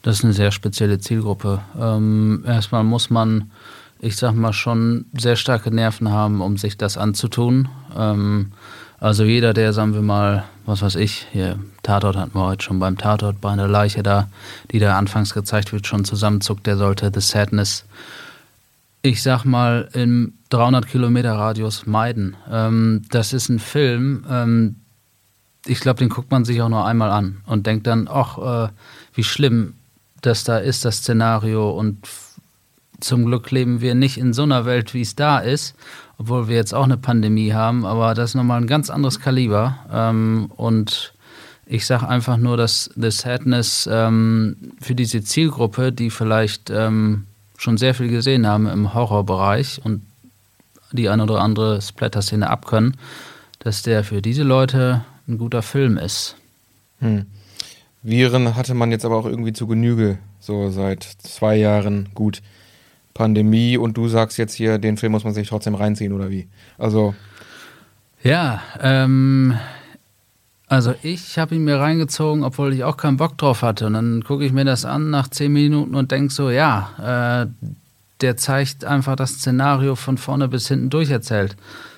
Das 0.02 0.18
ist 0.18 0.24
eine 0.24 0.34
sehr 0.34 0.52
spezielle 0.52 1.00
Zielgruppe. 1.00 1.62
Ähm, 1.80 2.44
erstmal 2.48 2.84
muss 2.84 3.10
man, 3.10 3.52
ich 4.00 4.16
sag 4.16 4.34
mal, 4.34 4.54
schon 4.54 5.06
sehr 5.16 5.36
starke 5.36 5.70
Nerven 5.70 6.10
haben, 6.10 6.42
um 6.42 6.58
sich 6.58 6.78
das 6.78 6.98
anzutun. 6.98 7.70
Ähm, 7.96 8.54
also 9.02 9.24
jeder, 9.24 9.54
der, 9.54 9.74
sagen 9.74 9.94
wir 9.94 10.02
mal, 10.02 10.46
was 10.66 10.82
weiß 10.82 10.96
ich, 10.96 11.28
hier, 11.32 11.60
Tatort 11.82 12.16
hatten 12.16 12.36
wir 12.36 12.46
heute 12.46 12.64
schon 12.64 12.80
beim 12.80 12.98
Tatort, 12.98 13.42
bei 13.42 13.50
einer 13.50 13.68
Leiche 13.68 14.04
da, 14.04 14.30
die 14.72 14.80
da 14.80 14.98
anfangs 14.98 15.34
gezeigt 15.34 15.74
wird, 15.74 15.88
schon 15.88 16.06
zusammenzuckt, 16.06 16.68
der 16.68 16.78
sollte 16.78 17.12
The 17.14 17.20
Sadness, 17.20 17.86
ich 19.02 19.24
sag 19.24 19.44
mal, 19.44 19.90
im 19.94 20.34
300 20.50 20.88
Kilometer 20.88 21.34
Radius 21.34 21.88
meiden. 21.88 22.38
Ähm, 22.50 23.02
das 23.10 23.34
ist 23.34 23.50
ein 23.50 23.58
Film, 23.58 24.24
ähm, 24.30 24.76
ich 25.66 25.80
glaube, 25.80 26.00
den 26.00 26.10
guckt 26.10 26.32
man 26.32 26.46
sich 26.46 26.62
auch 26.62 26.70
nur 26.70 26.86
einmal 26.86 27.12
an 27.12 27.42
und 27.46 27.68
denkt 27.68 27.88
dann, 27.88 28.08
ach, 28.08 28.38
äh, 28.68 28.72
wie 29.14 29.24
schlimm 29.24 29.74
das 30.22 30.44
da 30.44 30.58
ist, 30.58 30.86
das 30.86 30.98
Szenario. 30.98 31.72
Und 31.72 32.08
zum 33.00 33.26
Glück 33.26 33.50
leben 33.52 33.82
wir 33.82 33.96
nicht 33.96 34.18
in 34.18 34.34
so 34.34 34.44
einer 34.44 34.66
Welt, 34.66 34.94
wie 34.94 35.02
es 35.02 35.16
da 35.16 35.40
ist, 35.40 35.76
obwohl 36.22 36.48
wir 36.48 36.56
jetzt 36.56 36.76
auch 36.76 36.84
eine 36.84 36.98
Pandemie 36.98 37.52
haben, 37.52 37.84
aber 37.84 38.14
das 38.14 38.32
ist 38.32 38.36
nochmal 38.36 38.62
ein 38.62 38.68
ganz 38.68 38.92
anderes 38.92 39.20
Kaliber. 39.20 39.80
Ähm, 39.92 40.52
und 40.56 41.16
ich 41.66 41.88
sage 41.88 42.08
einfach 42.08 42.38
nur, 42.38 42.58
dass 42.58 42.92
The 42.96 43.10
Sadness 43.10 43.90
ähm, 43.92 44.56
für 44.80 44.94
diese 44.94 45.24
Zielgruppe, 45.24 45.92
die 45.92 46.12
vielleicht 46.12 46.70
ähm, 46.70 47.26
schon 47.58 47.78
sehr 47.78 47.96
viel 47.96 48.08
gesehen 48.08 48.46
haben 48.46 48.68
im 48.68 48.94
Horrorbereich 48.94 49.82
und 49.84 50.04
die 50.92 51.10
eine 51.10 51.24
oder 51.24 51.40
andere 51.40 51.82
Splatter-Szene 51.82 52.48
abkönnen, 52.48 52.98
dass 53.58 53.82
der 53.82 54.04
für 54.04 54.22
diese 54.22 54.44
Leute 54.44 55.04
ein 55.28 55.40
guter 55.40 55.64
Film 55.64 55.98
ist. 55.98 56.36
Hm. 57.00 57.26
Viren 58.04 58.56
hatte 58.56 58.76
man 58.76 58.92
jetzt 58.92 59.06
aber 59.06 59.18
auch 59.18 59.26
irgendwie 59.26 59.54
zu 59.54 59.66
Genüge, 59.66 60.20
so 60.40 60.70
seit 60.70 61.04
zwei 61.04 61.56
Jahren 61.56 62.10
gut. 62.14 62.44
Pandemie 63.14 63.78
und 63.78 63.98
du 63.98 64.08
sagst 64.08 64.38
jetzt 64.38 64.54
hier, 64.54 64.78
den 64.78 64.98
Film 64.98 65.12
muss 65.12 65.24
man 65.24 65.34
sich 65.34 65.48
trotzdem 65.48 65.76
reinziehen 65.76 66.14
oder 66.14 66.30
wie? 66.30 66.48
Also. 66.78 67.14
Ja, 68.24 68.62
ähm, 68.80 69.56
also 70.68 70.94
ich 71.04 71.38
habe 71.38 71.56
ihn 71.56 71.64
mir 71.64 71.80
reingezogen, 71.80 72.44
obwohl 72.44 72.74
ich 72.74 72.84
auch 72.84 72.96
keinen 72.96 73.18
Bock 73.18 73.38
drauf 73.38 73.62
hatte. 73.62 73.88
Und 73.88 73.94
dann 73.94 74.24
gucke 74.24 74.46
ich 74.46 74.54
mir 74.54 74.64
das 74.64 74.86
an 74.86 75.10
nach 75.10 75.28
zehn 75.28 75.52
Minuten 75.52 75.96
und 75.96 76.12
denke 76.12 76.32
so, 76.34 76.50
ja, 76.50 77.44
äh, 77.44 77.68
der 78.22 78.38
zeigt 78.38 78.86
einfach 78.86 79.16
das 79.16 79.32
Szenario 79.32 79.96
von 79.96 80.18
vorne 80.18 80.48
bis 80.48 80.68
hinten 80.68 80.90
durcherzählt. 80.90 81.58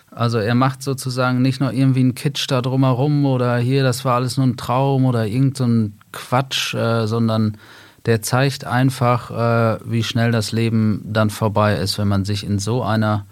Also 0.09 0.37
er 0.37 0.55
macht 0.55 0.83
sozusagen 0.83 1.41
nicht 1.41 1.59
nur 1.59 1.73
irgendwie 1.73 1.99
einen 1.99 2.15
Kitsch 2.15 2.45
da 2.47 2.61
drumherum 2.61 3.25
oder 3.25 3.57
hier, 3.57 3.83
das 3.83 4.05
war 4.05 4.15
alles 4.15 4.37
nur 4.37 4.45
ein 4.45 4.57
Traum 4.57 5.05
oder 5.05 5.27
irgend 5.27 5.57
so 5.57 5.65
ein 5.65 5.99
Quatsch, 6.11 6.73
äh, 6.75 7.07
sondern 7.07 7.57
der 8.05 8.21
zeigt 8.21 8.65
einfach, 8.65 9.31
äh, 9.31 9.79
wie 9.85 10.03
schnell 10.03 10.31
das 10.31 10.51
Leben 10.51 11.01
dann 11.05 11.29
vorbei 11.29 11.75
ist, 11.75 11.97
wenn 11.97 12.07
man 12.07 12.25
sich 12.25 12.45
in 12.45 12.59
so 12.59 12.83
einer 12.83 13.25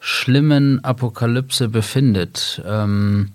schlimmen 0.00 0.84
Apokalypse 0.84 1.68
befindet. 1.68 2.62
Ähm, 2.66 3.30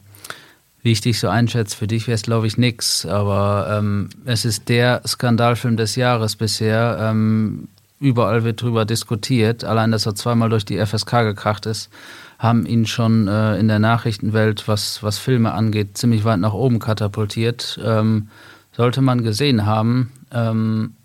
wie 0.83 0.91
ich 0.91 1.01
dich 1.01 1.19
so 1.19 1.27
einschätze, 1.27 1.75
für 1.75 1.87
dich 1.87 2.07
wäre 2.07 2.15
es, 2.15 2.21
glaube 2.21 2.47
ich, 2.47 2.57
nix. 2.57 3.05
Aber 3.05 3.77
ähm, 3.77 4.09
es 4.25 4.45
ist 4.45 4.69
der 4.69 5.01
Skandalfilm 5.05 5.77
des 5.77 5.95
Jahres 5.95 6.35
bisher. 6.35 6.97
Ähm, 7.01 7.69
überall 7.99 8.43
wird 8.43 8.61
drüber 8.61 8.85
diskutiert. 8.85 9.63
Allein, 9.63 9.91
dass 9.91 10.05
er 10.05 10.15
zweimal 10.15 10.49
durch 10.49 10.65
die 10.65 10.77
FSK 10.77 11.23
gekracht 11.23 11.65
ist, 11.65 11.89
haben 12.37 12.65
ihn 12.65 12.85
schon 12.85 13.27
äh, 13.27 13.57
in 13.57 13.67
der 13.67 13.79
Nachrichtenwelt, 13.79 14.67
was, 14.67 15.01
was 15.01 15.17
Filme 15.17 15.53
angeht, 15.53 15.97
ziemlich 15.97 16.23
weit 16.23 16.39
nach 16.39 16.53
oben 16.53 16.79
katapultiert. 16.79 17.79
Ähm, 17.83 18.29
sollte 18.71 19.01
man 19.01 19.23
gesehen 19.23 19.65
haben. 19.65 20.11
Ähm, 20.31 20.95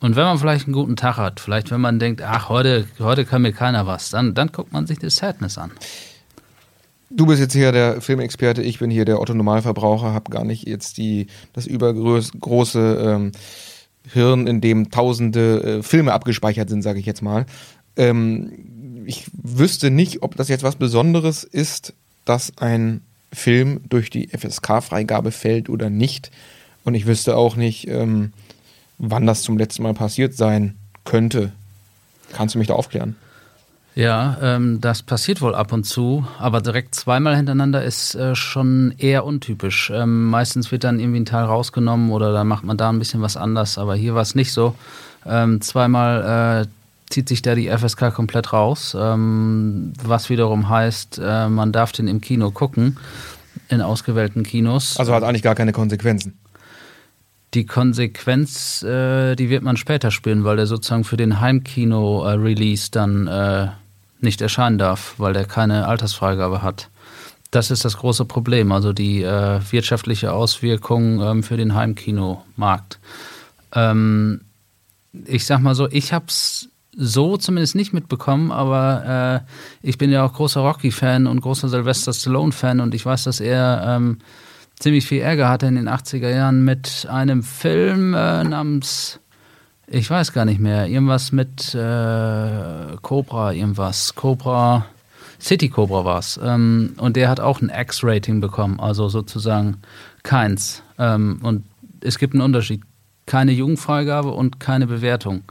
und 0.00 0.16
wenn 0.16 0.24
man 0.24 0.38
vielleicht 0.38 0.66
einen 0.66 0.74
guten 0.74 0.96
Tag 0.96 1.16
hat, 1.16 1.38
vielleicht 1.38 1.70
wenn 1.70 1.80
man 1.80 1.98
denkt, 1.98 2.22
ach, 2.22 2.48
heute, 2.48 2.86
heute 2.98 3.24
kann 3.24 3.42
mir 3.42 3.52
keiner 3.52 3.86
was, 3.86 4.10
dann, 4.10 4.34
dann 4.34 4.48
guckt 4.48 4.72
man 4.72 4.86
sich 4.86 4.98
das 4.98 5.16
Sadness 5.16 5.58
an. 5.58 5.70
Du 7.08 7.26
bist 7.26 7.40
jetzt 7.40 7.52
hier 7.52 7.72
der 7.72 8.00
Filmexperte, 8.00 8.62
ich 8.62 8.78
bin 8.78 8.90
hier 8.90 9.04
der 9.04 9.20
Otto-Normalverbraucher, 9.20 10.12
habe 10.12 10.30
gar 10.30 10.44
nicht 10.44 10.66
jetzt 10.66 10.96
die, 10.96 11.26
das 11.52 11.66
übergroße 11.66 13.04
ähm, 13.04 13.32
Hirn, 14.10 14.46
in 14.46 14.60
dem 14.60 14.90
tausende 14.90 15.62
äh, 15.62 15.82
Filme 15.82 16.12
abgespeichert 16.12 16.68
sind, 16.68 16.82
sage 16.82 16.98
ich 16.98 17.06
jetzt 17.06 17.22
mal. 17.22 17.46
Ähm, 17.96 19.04
ich 19.06 19.26
wüsste 19.40 19.90
nicht, 19.90 20.22
ob 20.22 20.36
das 20.36 20.48
jetzt 20.48 20.64
was 20.64 20.76
Besonderes 20.76 21.44
ist, 21.44 21.92
dass 22.24 22.56
ein 22.58 23.02
Film 23.32 23.80
durch 23.88 24.10
die 24.10 24.28
FSK-Freigabe 24.28 25.30
fällt 25.30 25.68
oder 25.68 25.90
nicht. 25.90 26.30
Und 26.84 26.94
ich 26.94 27.06
wüsste 27.06 27.36
auch 27.36 27.56
nicht, 27.56 27.88
ähm, 27.88 28.32
wann 28.98 29.26
das 29.26 29.42
zum 29.42 29.58
letzten 29.58 29.82
Mal 29.82 29.94
passiert 29.94 30.34
sein 30.34 30.76
könnte. 31.04 31.52
Kannst 32.32 32.54
du 32.54 32.58
mich 32.58 32.68
da 32.68 32.74
aufklären? 32.74 33.16
Ja, 33.94 34.38
ähm, 34.40 34.80
das 34.80 35.02
passiert 35.02 35.42
wohl 35.42 35.54
ab 35.54 35.70
und 35.72 35.84
zu, 35.84 36.26
aber 36.38 36.62
direkt 36.62 36.94
zweimal 36.94 37.36
hintereinander 37.36 37.84
ist 37.84 38.14
äh, 38.14 38.34
schon 38.34 38.94
eher 38.96 39.26
untypisch. 39.26 39.92
Ähm, 39.94 40.30
meistens 40.30 40.72
wird 40.72 40.84
dann 40.84 40.98
irgendwie 40.98 41.20
ein 41.20 41.26
Teil 41.26 41.44
rausgenommen 41.44 42.10
oder 42.10 42.32
dann 42.32 42.48
macht 42.48 42.64
man 42.64 42.78
da 42.78 42.88
ein 42.88 42.98
bisschen 42.98 43.20
was 43.20 43.36
anders, 43.36 43.76
aber 43.76 43.94
hier 43.94 44.14
war 44.14 44.22
es 44.22 44.34
nicht 44.34 44.52
so. 44.52 44.74
Ähm, 45.26 45.60
zweimal 45.60 46.64
äh, 46.64 47.12
zieht 47.12 47.28
sich 47.28 47.42
da 47.42 47.54
die 47.54 47.68
FSK 47.68 48.14
komplett 48.14 48.54
raus, 48.54 48.96
ähm, 48.98 49.92
was 50.02 50.30
wiederum 50.30 50.70
heißt, 50.70 51.20
äh, 51.22 51.48
man 51.48 51.70
darf 51.72 51.92
den 51.92 52.08
im 52.08 52.22
Kino 52.22 52.50
gucken, 52.50 52.96
in 53.68 53.82
ausgewählten 53.82 54.42
Kinos. 54.42 54.96
Also 54.96 55.12
hat 55.14 55.22
eigentlich 55.22 55.42
gar 55.42 55.54
keine 55.54 55.72
Konsequenzen. 55.72 56.38
Die 57.54 57.66
Konsequenz, 57.66 58.82
äh, 58.82 59.36
die 59.36 59.50
wird 59.50 59.62
man 59.62 59.76
später 59.76 60.10
spüren, 60.10 60.44
weil 60.44 60.56
der 60.56 60.66
sozusagen 60.66 61.04
für 61.04 61.18
den 61.18 61.40
Heimkino-Release 61.40 62.90
dann 62.90 63.26
äh, 63.26 63.68
nicht 64.20 64.40
erscheinen 64.40 64.78
darf, 64.78 65.14
weil 65.18 65.34
der 65.34 65.44
keine 65.44 65.86
Altersfreigabe 65.86 66.62
hat. 66.62 66.88
Das 67.50 67.70
ist 67.70 67.84
das 67.84 67.98
große 67.98 68.24
Problem, 68.24 68.72
also 68.72 68.94
die 68.94 69.22
äh, 69.22 69.60
wirtschaftliche 69.70 70.32
Auswirkung 70.32 71.20
ähm, 71.20 71.42
für 71.42 71.58
den 71.58 71.74
Heimkinomarkt. 71.74 72.98
Ähm, 73.74 74.40
ich 75.26 75.44
sag 75.44 75.60
mal 75.60 75.74
so, 75.74 75.86
ich 75.90 76.14
hab's 76.14 76.70
so 76.96 77.36
zumindest 77.36 77.74
nicht 77.74 77.92
mitbekommen, 77.92 78.50
aber 78.50 79.44
äh, 79.82 79.86
ich 79.86 79.98
bin 79.98 80.10
ja 80.10 80.24
auch 80.24 80.32
großer 80.32 80.60
Rocky-Fan 80.60 81.26
und 81.26 81.42
großer 81.42 81.68
Sylvester 81.68 82.14
Stallone-Fan 82.14 82.80
und 82.80 82.94
ich 82.94 83.04
weiß, 83.04 83.24
dass 83.24 83.40
er 83.40 83.84
ähm, 83.86 84.18
ziemlich 84.82 85.06
viel 85.06 85.22
Ärger 85.22 85.48
hatte 85.48 85.66
in 85.66 85.76
den 85.76 85.88
80er 85.88 86.28
Jahren 86.28 86.64
mit 86.64 87.06
einem 87.08 87.42
Film 87.42 88.14
äh, 88.14 88.44
namens 88.44 89.20
ich 89.92 90.08
weiß 90.08 90.32
gar 90.32 90.46
nicht 90.46 90.58
mehr, 90.58 90.88
irgendwas 90.88 91.32
mit 91.32 91.74
äh, 91.74 92.96
Cobra, 93.02 93.52
irgendwas. 93.52 94.14
Cobra, 94.14 94.86
City 95.38 95.68
Cobra 95.68 96.04
war 96.04 96.18
es. 96.18 96.40
Ähm, 96.42 96.94
und 96.96 97.16
der 97.16 97.28
hat 97.28 97.40
auch 97.40 97.60
ein 97.60 97.68
X-Rating 97.68 98.40
bekommen, 98.40 98.80
also 98.80 99.10
sozusagen 99.10 99.78
keins. 100.22 100.82
Ähm, 100.98 101.40
und 101.42 101.64
es 102.00 102.18
gibt 102.18 102.32
einen 102.32 102.42
Unterschied. 102.42 102.82
Keine 103.26 103.52
Jugendfreigabe 103.52 104.30
und 104.30 104.60
keine 104.60 104.86
Bewertung. 104.86 105.42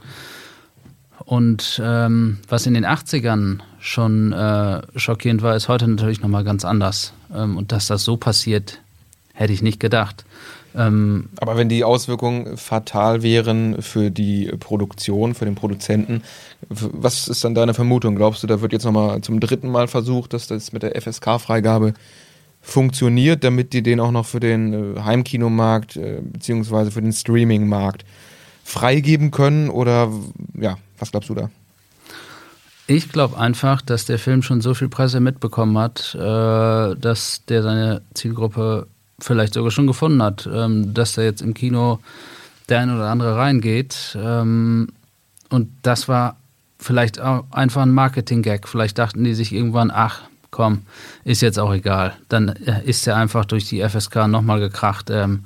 Und 1.24 1.80
ähm, 1.82 2.38
was 2.48 2.66
in 2.66 2.74
den 2.74 2.84
80ern 2.84 3.60
schon 3.78 4.32
äh, 4.32 4.82
schockierend 4.96 5.42
war, 5.42 5.54
ist 5.54 5.68
heute 5.68 5.86
natürlich 5.86 6.20
nochmal 6.20 6.42
ganz 6.42 6.64
anders. 6.64 7.12
Ähm, 7.32 7.56
und 7.56 7.70
dass 7.70 7.86
das 7.86 8.02
so 8.02 8.16
passiert, 8.16 8.81
hätte 9.32 9.52
ich 9.52 9.62
nicht 9.62 9.80
gedacht. 9.80 10.24
Ähm, 10.74 11.28
Aber 11.38 11.56
wenn 11.56 11.68
die 11.68 11.84
Auswirkungen 11.84 12.56
fatal 12.56 13.22
wären 13.22 13.82
für 13.82 14.10
die 14.10 14.46
Produktion, 14.58 15.34
für 15.34 15.44
den 15.44 15.54
Produzenten, 15.54 16.22
was 16.68 17.28
ist 17.28 17.44
dann 17.44 17.54
deine 17.54 17.74
Vermutung? 17.74 18.16
Glaubst 18.16 18.42
du, 18.42 18.46
da 18.46 18.60
wird 18.60 18.72
jetzt 18.72 18.84
nochmal 18.84 19.20
zum 19.20 19.40
dritten 19.40 19.70
Mal 19.70 19.88
versucht, 19.88 20.32
dass 20.32 20.46
das 20.46 20.72
mit 20.72 20.82
der 20.82 21.00
FSK-Freigabe 21.00 21.94
funktioniert, 22.62 23.44
damit 23.44 23.72
die 23.72 23.82
den 23.82 24.00
auch 24.00 24.12
noch 24.12 24.24
für 24.24 24.40
den 24.40 24.96
äh, 24.96 25.00
Heimkinomarkt 25.00 25.96
äh, 25.96 26.20
beziehungsweise 26.22 26.90
für 26.90 27.02
den 27.02 27.12
Streaming-Markt 27.12 28.04
freigeben 28.64 29.30
können? 29.30 29.68
Oder 29.68 30.10
ja, 30.54 30.78
was 30.98 31.10
glaubst 31.10 31.28
du 31.28 31.34
da? 31.34 31.50
Ich 32.86 33.10
glaube 33.10 33.38
einfach, 33.38 33.82
dass 33.82 34.04
der 34.06 34.18
Film 34.18 34.42
schon 34.42 34.60
so 34.60 34.74
viel 34.74 34.88
Presse 34.88 35.20
mitbekommen 35.20 35.76
hat, 35.78 36.14
äh, 36.14 36.18
dass 36.96 37.42
der 37.48 37.62
seine 37.62 38.02
Zielgruppe 38.14 38.86
vielleicht 39.22 39.54
sogar 39.54 39.70
schon 39.70 39.86
gefunden 39.86 40.22
hat, 40.22 40.48
ähm, 40.52 40.94
dass 40.94 41.12
da 41.12 41.22
jetzt 41.22 41.42
im 41.42 41.54
Kino 41.54 42.00
der 42.68 42.80
ein 42.80 42.94
oder 42.94 43.08
andere 43.08 43.36
reingeht. 43.36 44.16
Ähm, 44.20 44.88
und 45.48 45.70
das 45.82 46.08
war 46.08 46.36
vielleicht 46.78 47.20
auch 47.20 47.44
einfach 47.50 47.82
ein 47.82 47.92
Marketing-Gag. 47.92 48.68
Vielleicht 48.68 48.98
dachten 48.98 49.24
die 49.24 49.34
sich 49.34 49.52
irgendwann, 49.52 49.90
ach 49.90 50.22
komm, 50.50 50.82
ist 51.24 51.40
jetzt 51.40 51.58
auch 51.58 51.72
egal. 51.72 52.14
Dann 52.28 52.48
äh, 52.48 52.82
ist 52.84 53.06
er 53.06 53.16
einfach 53.16 53.44
durch 53.44 53.68
die 53.68 53.86
FSK 53.86 54.28
nochmal 54.28 54.60
gekracht. 54.60 55.10
Ähm, 55.10 55.44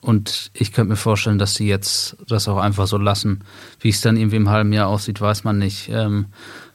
und 0.00 0.50
ich 0.54 0.72
könnte 0.72 0.90
mir 0.90 0.96
vorstellen, 0.96 1.38
dass 1.38 1.54
sie 1.54 1.66
jetzt 1.66 2.16
das 2.28 2.48
auch 2.48 2.58
einfach 2.58 2.86
so 2.86 2.98
lassen. 2.98 3.42
Wie 3.80 3.88
es 3.88 4.00
dann 4.00 4.16
irgendwie 4.16 4.36
im 4.36 4.48
halben 4.48 4.72
Jahr 4.72 4.88
aussieht, 4.88 5.20
weiß 5.20 5.44
man 5.44 5.58
nicht. 5.58 5.88
Ähm, 5.90 6.26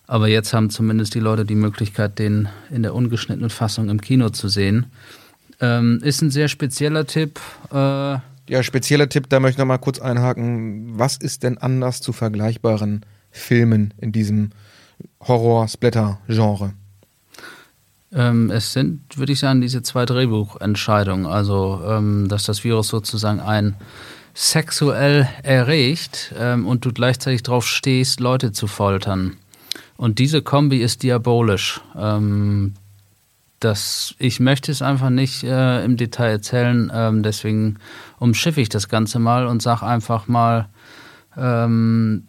aber 0.06 0.28
jetzt 0.28 0.54
haben 0.54 0.70
zumindest 0.70 1.16
die 1.16 1.22
Leute 1.22 1.46
die 1.46 1.56
Möglichkeit, 1.56 2.20
den 2.20 2.50
in 2.70 2.84
der 2.84 2.94
ungeschnittenen 2.94 3.50
Fassung 3.50 3.89
im 3.89 4.02
Kino 4.02 4.30
zu 4.30 4.50
sehen. 4.50 4.88
Ähm, 5.63 6.02
ist 6.04 6.21
ein 6.21 6.30
sehr 6.30 6.49
spezieller 6.49 7.06
Tipp. 7.08 7.39
Äh, 7.71 7.76
ja, 7.76 8.63
spezieller 8.63 9.08
Tipp, 9.08 9.30
da 9.30 9.39
möchte 9.39 9.56
ich 9.56 9.60
nochmal 9.60 9.80
kurz 9.80 9.97
einhaken. 9.97 10.99
Was 10.99 11.15
ist 11.15 11.43
denn 11.43 11.58
anders 11.58 12.02
zu 12.02 12.12
vergleichbaren 12.12 13.06
Filmen 13.32 13.93
in 13.97 14.12
diesem 14.12 14.49
Horror-Splatter-Genre? 15.21 16.73
Ähm, 18.12 18.52
es 18.52 18.73
sind, 18.73 19.17
würde 19.17 19.32
ich 19.32 19.39
sagen, 19.39 19.62
diese 19.62 19.82
zwei 19.84 20.06
Drehbuchentscheidungen. 20.06 21.26
Also, 21.26 21.82
ähm, 21.88 22.28
dass 22.28 22.43
das 22.43 22.65
Virus 22.65 22.89
sozusagen 22.89 23.39
ein 23.39 23.76
sexuell 24.34 25.30
erregt 25.43 26.36
ähm, 26.38 26.67
und 26.67 26.84
du 26.84 26.91
gleichzeitig 26.91 27.41
drauf 27.41 27.65
stehst, 27.65 28.19
Leute 28.19 28.52
zu 28.52 28.67
foltern. 28.67 29.38
Und 29.95 30.19
diese 30.19 30.41
Kombi 30.41 30.80
ist 30.80 31.04
diabolisch. 31.04 31.80
Ähm, 31.95 32.73
das, 33.63 34.15
ich 34.19 34.39
möchte 34.39 34.71
es 34.71 34.82
einfach 34.82 35.10
nicht 35.10 35.43
äh, 35.43 35.84
im 35.84 35.97
Detail 35.97 36.32
erzählen, 36.32 36.91
ähm, 36.93 37.23
deswegen 37.23 37.78
umschiffe 38.19 38.62
ich 38.62 38.69
das 38.69 38.89
Ganze 38.89 39.19
mal 39.19 39.47
und 39.47 39.62
sage 39.62 39.86
einfach 39.86 40.28
mal, 40.28 40.69
ähm, 41.38 42.28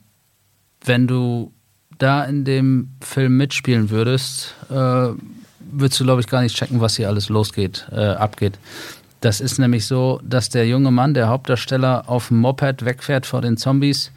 wenn 0.84 1.06
du 1.06 1.52
da 1.98 2.24
in 2.24 2.44
dem 2.44 2.90
Film 3.00 3.36
mitspielen 3.36 3.90
würdest, 3.90 4.54
äh, 4.70 5.08
würdest 5.60 6.00
du, 6.00 6.04
glaube 6.04 6.20
ich, 6.20 6.26
gar 6.26 6.42
nicht 6.42 6.56
checken, 6.56 6.80
was 6.80 6.96
hier 6.96 7.08
alles 7.08 7.28
losgeht, 7.28 7.86
äh, 7.90 8.10
abgeht. 8.10 8.58
Das 9.20 9.40
ist 9.40 9.58
nämlich 9.58 9.86
so, 9.86 10.20
dass 10.22 10.50
der 10.50 10.66
junge 10.66 10.90
Mann, 10.90 11.14
der 11.14 11.28
Hauptdarsteller, 11.28 12.08
auf 12.08 12.28
dem 12.28 12.40
Moped 12.40 12.84
wegfährt 12.84 13.26
vor 13.26 13.40
den 13.40 13.56
Zombies 13.56 14.12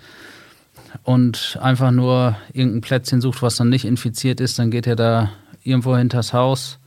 und 1.04 1.58
einfach 1.62 1.92
nur 1.92 2.36
irgendein 2.52 2.82
Plätzchen 2.82 3.22
sucht, 3.22 3.42
was 3.42 3.60
noch 3.60 3.66
nicht 3.66 3.86
infiziert 3.86 4.42
ist. 4.42 4.60
Dann 4.60 4.70
geht 4.70 4.86
er 4.86 4.96
da 4.96 5.32
irgendwo 5.64 5.96
hinters 5.96 6.34
Haus 6.34 6.80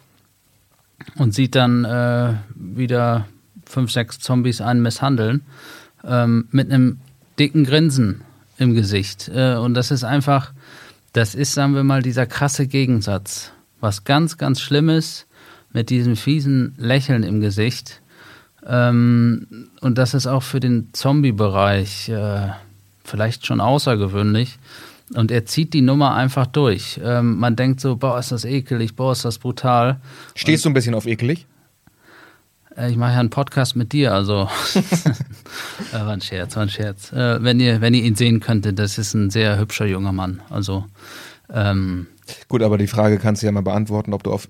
und 1.16 1.34
sieht 1.34 1.54
dann 1.54 1.84
äh, 1.84 2.34
wieder 2.54 3.26
fünf, 3.64 3.90
sechs 3.90 4.18
Zombies 4.18 4.60
einen 4.60 4.82
misshandeln, 4.82 5.42
ähm, 6.04 6.48
mit 6.50 6.70
einem 6.70 6.98
dicken 7.38 7.64
Grinsen 7.64 8.22
im 8.58 8.74
Gesicht. 8.74 9.30
Äh, 9.34 9.54
und 9.54 9.74
das 9.74 9.90
ist 9.90 10.04
einfach, 10.04 10.52
das 11.12 11.34
ist, 11.34 11.54
sagen 11.54 11.74
wir 11.74 11.84
mal, 11.84 12.02
dieser 12.02 12.26
krasse 12.26 12.66
Gegensatz. 12.66 13.52
Was 13.80 14.04
ganz, 14.04 14.36
ganz 14.36 14.60
Schlimmes 14.60 15.26
mit 15.72 15.90
diesem 15.90 16.16
fiesen 16.16 16.74
Lächeln 16.76 17.22
im 17.22 17.40
Gesicht. 17.40 18.02
Ähm, 18.66 19.68
und 19.80 19.96
das 19.96 20.14
ist 20.14 20.26
auch 20.26 20.42
für 20.42 20.60
den 20.60 20.90
Zombie-Bereich 20.92 22.08
äh, 22.10 22.48
vielleicht 23.04 23.46
schon 23.46 23.60
außergewöhnlich. 23.60 24.58
Und 25.14 25.30
er 25.30 25.44
zieht 25.44 25.74
die 25.74 25.82
Nummer 25.82 26.14
einfach 26.14 26.46
durch. 26.46 27.00
Ähm, 27.02 27.38
man 27.38 27.56
denkt 27.56 27.80
so, 27.80 27.96
boah, 27.96 28.18
ist 28.18 28.32
das 28.32 28.44
ekelig, 28.44 28.94
boah, 28.94 29.12
ist 29.12 29.24
das 29.24 29.38
brutal. 29.38 30.00
Stehst 30.34 30.64
Und, 30.64 30.70
du 30.70 30.70
ein 30.70 30.74
bisschen 30.74 30.94
auf 30.94 31.06
ekelig? 31.06 31.46
Äh, 32.76 32.90
ich 32.90 32.96
mache 32.96 33.12
ja 33.12 33.20
einen 33.20 33.30
Podcast 33.30 33.74
mit 33.74 33.92
dir, 33.92 34.14
also 34.14 34.48
äh, 34.74 35.94
war 35.94 36.10
ein 36.10 36.20
Scherz, 36.20 36.54
war 36.54 36.62
ein 36.62 36.68
Scherz. 36.68 37.12
Äh, 37.12 37.42
wenn 37.42 37.58
ihr, 37.58 37.80
wenn 37.80 37.94
ihr 37.94 38.04
ihn 38.04 38.14
sehen 38.14 38.40
könntet, 38.40 38.78
das 38.78 38.98
ist 38.98 39.14
ein 39.14 39.30
sehr 39.30 39.58
hübscher 39.58 39.86
junger 39.86 40.12
Mann. 40.12 40.42
Also 40.48 40.84
Ähm, 41.52 42.06
Gut, 42.48 42.62
aber 42.62 42.78
die 42.78 42.86
Frage 42.86 43.18
kannst 43.18 43.42
du 43.42 43.46
ja 43.46 43.52
mal 43.52 43.62
beantworten, 43.62 44.14
ob 44.14 44.22
du 44.22 44.32
auf 44.32 44.48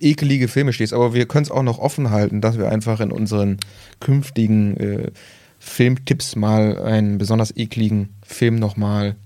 ekelige 0.00 0.48
Filme 0.48 0.72
stehst. 0.72 0.92
Aber 0.92 1.14
wir 1.14 1.26
können 1.26 1.44
es 1.44 1.50
auch 1.50 1.62
noch 1.62 1.78
offen 1.78 2.10
halten, 2.10 2.40
dass 2.40 2.58
wir 2.58 2.68
einfach 2.68 3.00
in 3.00 3.12
unseren 3.12 3.58
künftigen 4.00 4.76
äh, 4.76 5.10
Filmtipps 5.58 6.36
mal 6.36 6.78
einen 6.82 7.18
besonders 7.18 7.56
ekligen 7.56 8.08
Film 8.24 8.56
nochmal 8.56 9.16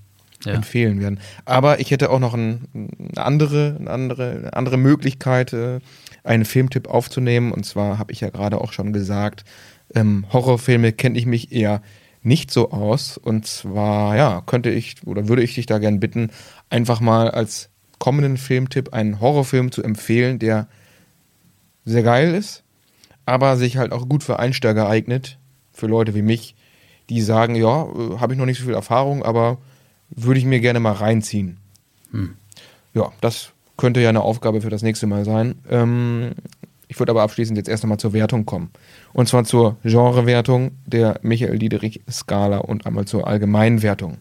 Ja. 0.45 0.53
empfehlen 0.53 1.01
werden. 1.01 1.21
Aber 1.45 1.81
ich 1.81 1.91
hätte 1.91 2.11
auch 2.11 2.19
noch 2.19 2.35
ein, 2.35 2.69
eine, 2.75 3.25
andere, 3.25 3.77
eine, 3.79 3.91
andere, 3.91 4.31
eine 4.31 4.53
andere 4.55 4.77
Möglichkeit, 4.77 5.53
äh, 5.53 5.81
einen 6.23 6.45
Filmtipp 6.45 6.89
aufzunehmen. 6.89 7.53
Und 7.53 7.65
zwar 7.65 7.99
habe 7.99 8.13
ich 8.13 8.21
ja 8.21 8.31
gerade 8.31 8.61
auch 8.61 8.73
schon 8.73 8.93
gesagt, 8.93 9.45
ähm, 9.95 10.27
Horrorfilme 10.33 10.93
kenne 10.93 11.19
ich 11.19 11.27
mich 11.27 11.53
eher 11.53 11.83
nicht 12.23 12.51
so 12.51 12.71
aus. 12.71 13.19
Und 13.19 13.47
zwar, 13.47 14.17
ja, 14.17 14.43
könnte 14.45 14.71
ich 14.71 14.97
oder 15.07 15.29
würde 15.29 15.43
ich 15.43 15.55
dich 15.55 15.67
da 15.67 15.79
gerne 15.79 15.99
bitten, 15.99 16.31
einfach 16.71 17.01
mal 17.01 17.31
als 17.31 17.71
kommenden 17.99 18.37
Filmtipp 18.37 18.93
einen 18.93 19.21
Horrorfilm 19.21 19.71
zu 19.73 19.83
empfehlen, 19.83 20.39
der 20.39 20.69
sehr 21.85 22.03
geil 22.03 22.35
ist, 22.35 22.65
aber 23.27 23.57
sich 23.57 23.77
halt 23.77 23.93
auch 23.93 24.09
gut 24.09 24.23
für 24.23 24.39
Einsteiger 24.39 24.89
eignet, 24.89 25.39
für 25.73 25.87
Leute 25.87 26.15
wie 26.15 26.23
mich, 26.23 26.55
die 27.11 27.21
sagen, 27.21 27.55
ja, 27.55 27.85
äh, 27.85 28.19
habe 28.19 28.33
ich 28.33 28.39
noch 28.39 28.47
nicht 28.47 28.59
so 28.59 28.65
viel 28.65 28.75
Erfahrung, 28.75 29.23
aber 29.23 29.59
würde 30.11 30.38
ich 30.38 30.47
mir 30.47 30.61
gerne 30.61 30.81
mal 30.81 30.93
reinziehen. 30.93 31.59
Ja, 32.95 33.12
das 33.21 33.51
könnte 33.77 34.01
ja 34.01 34.09
eine 34.09 34.23
Aufgabe 34.23 34.61
für 34.61 34.71
das 34.71 34.83
nächste 34.83 35.07
Mal 35.07 35.25
sein. 35.25 35.57
Ähm, 35.69 36.33
ich 36.87 36.99
würde 36.99 37.11
aber 37.11 37.23
abschließend 37.23 37.57
jetzt 37.57 37.69
erst 37.69 37.83
nochmal 37.83 37.99
zur 37.99 38.12
Wertung 38.12 38.47
kommen. 38.47 38.71
Und 39.12 39.29
zwar 39.29 39.45
zur 39.45 39.77
Genrewertung 39.83 40.73
der 40.87 41.19
Michael 41.23 41.59
Diederich-Skala 41.59 42.59
und 42.59 42.87
einmal 42.87 43.05
zur 43.05 43.27
Allgemeinwertung 43.27 44.19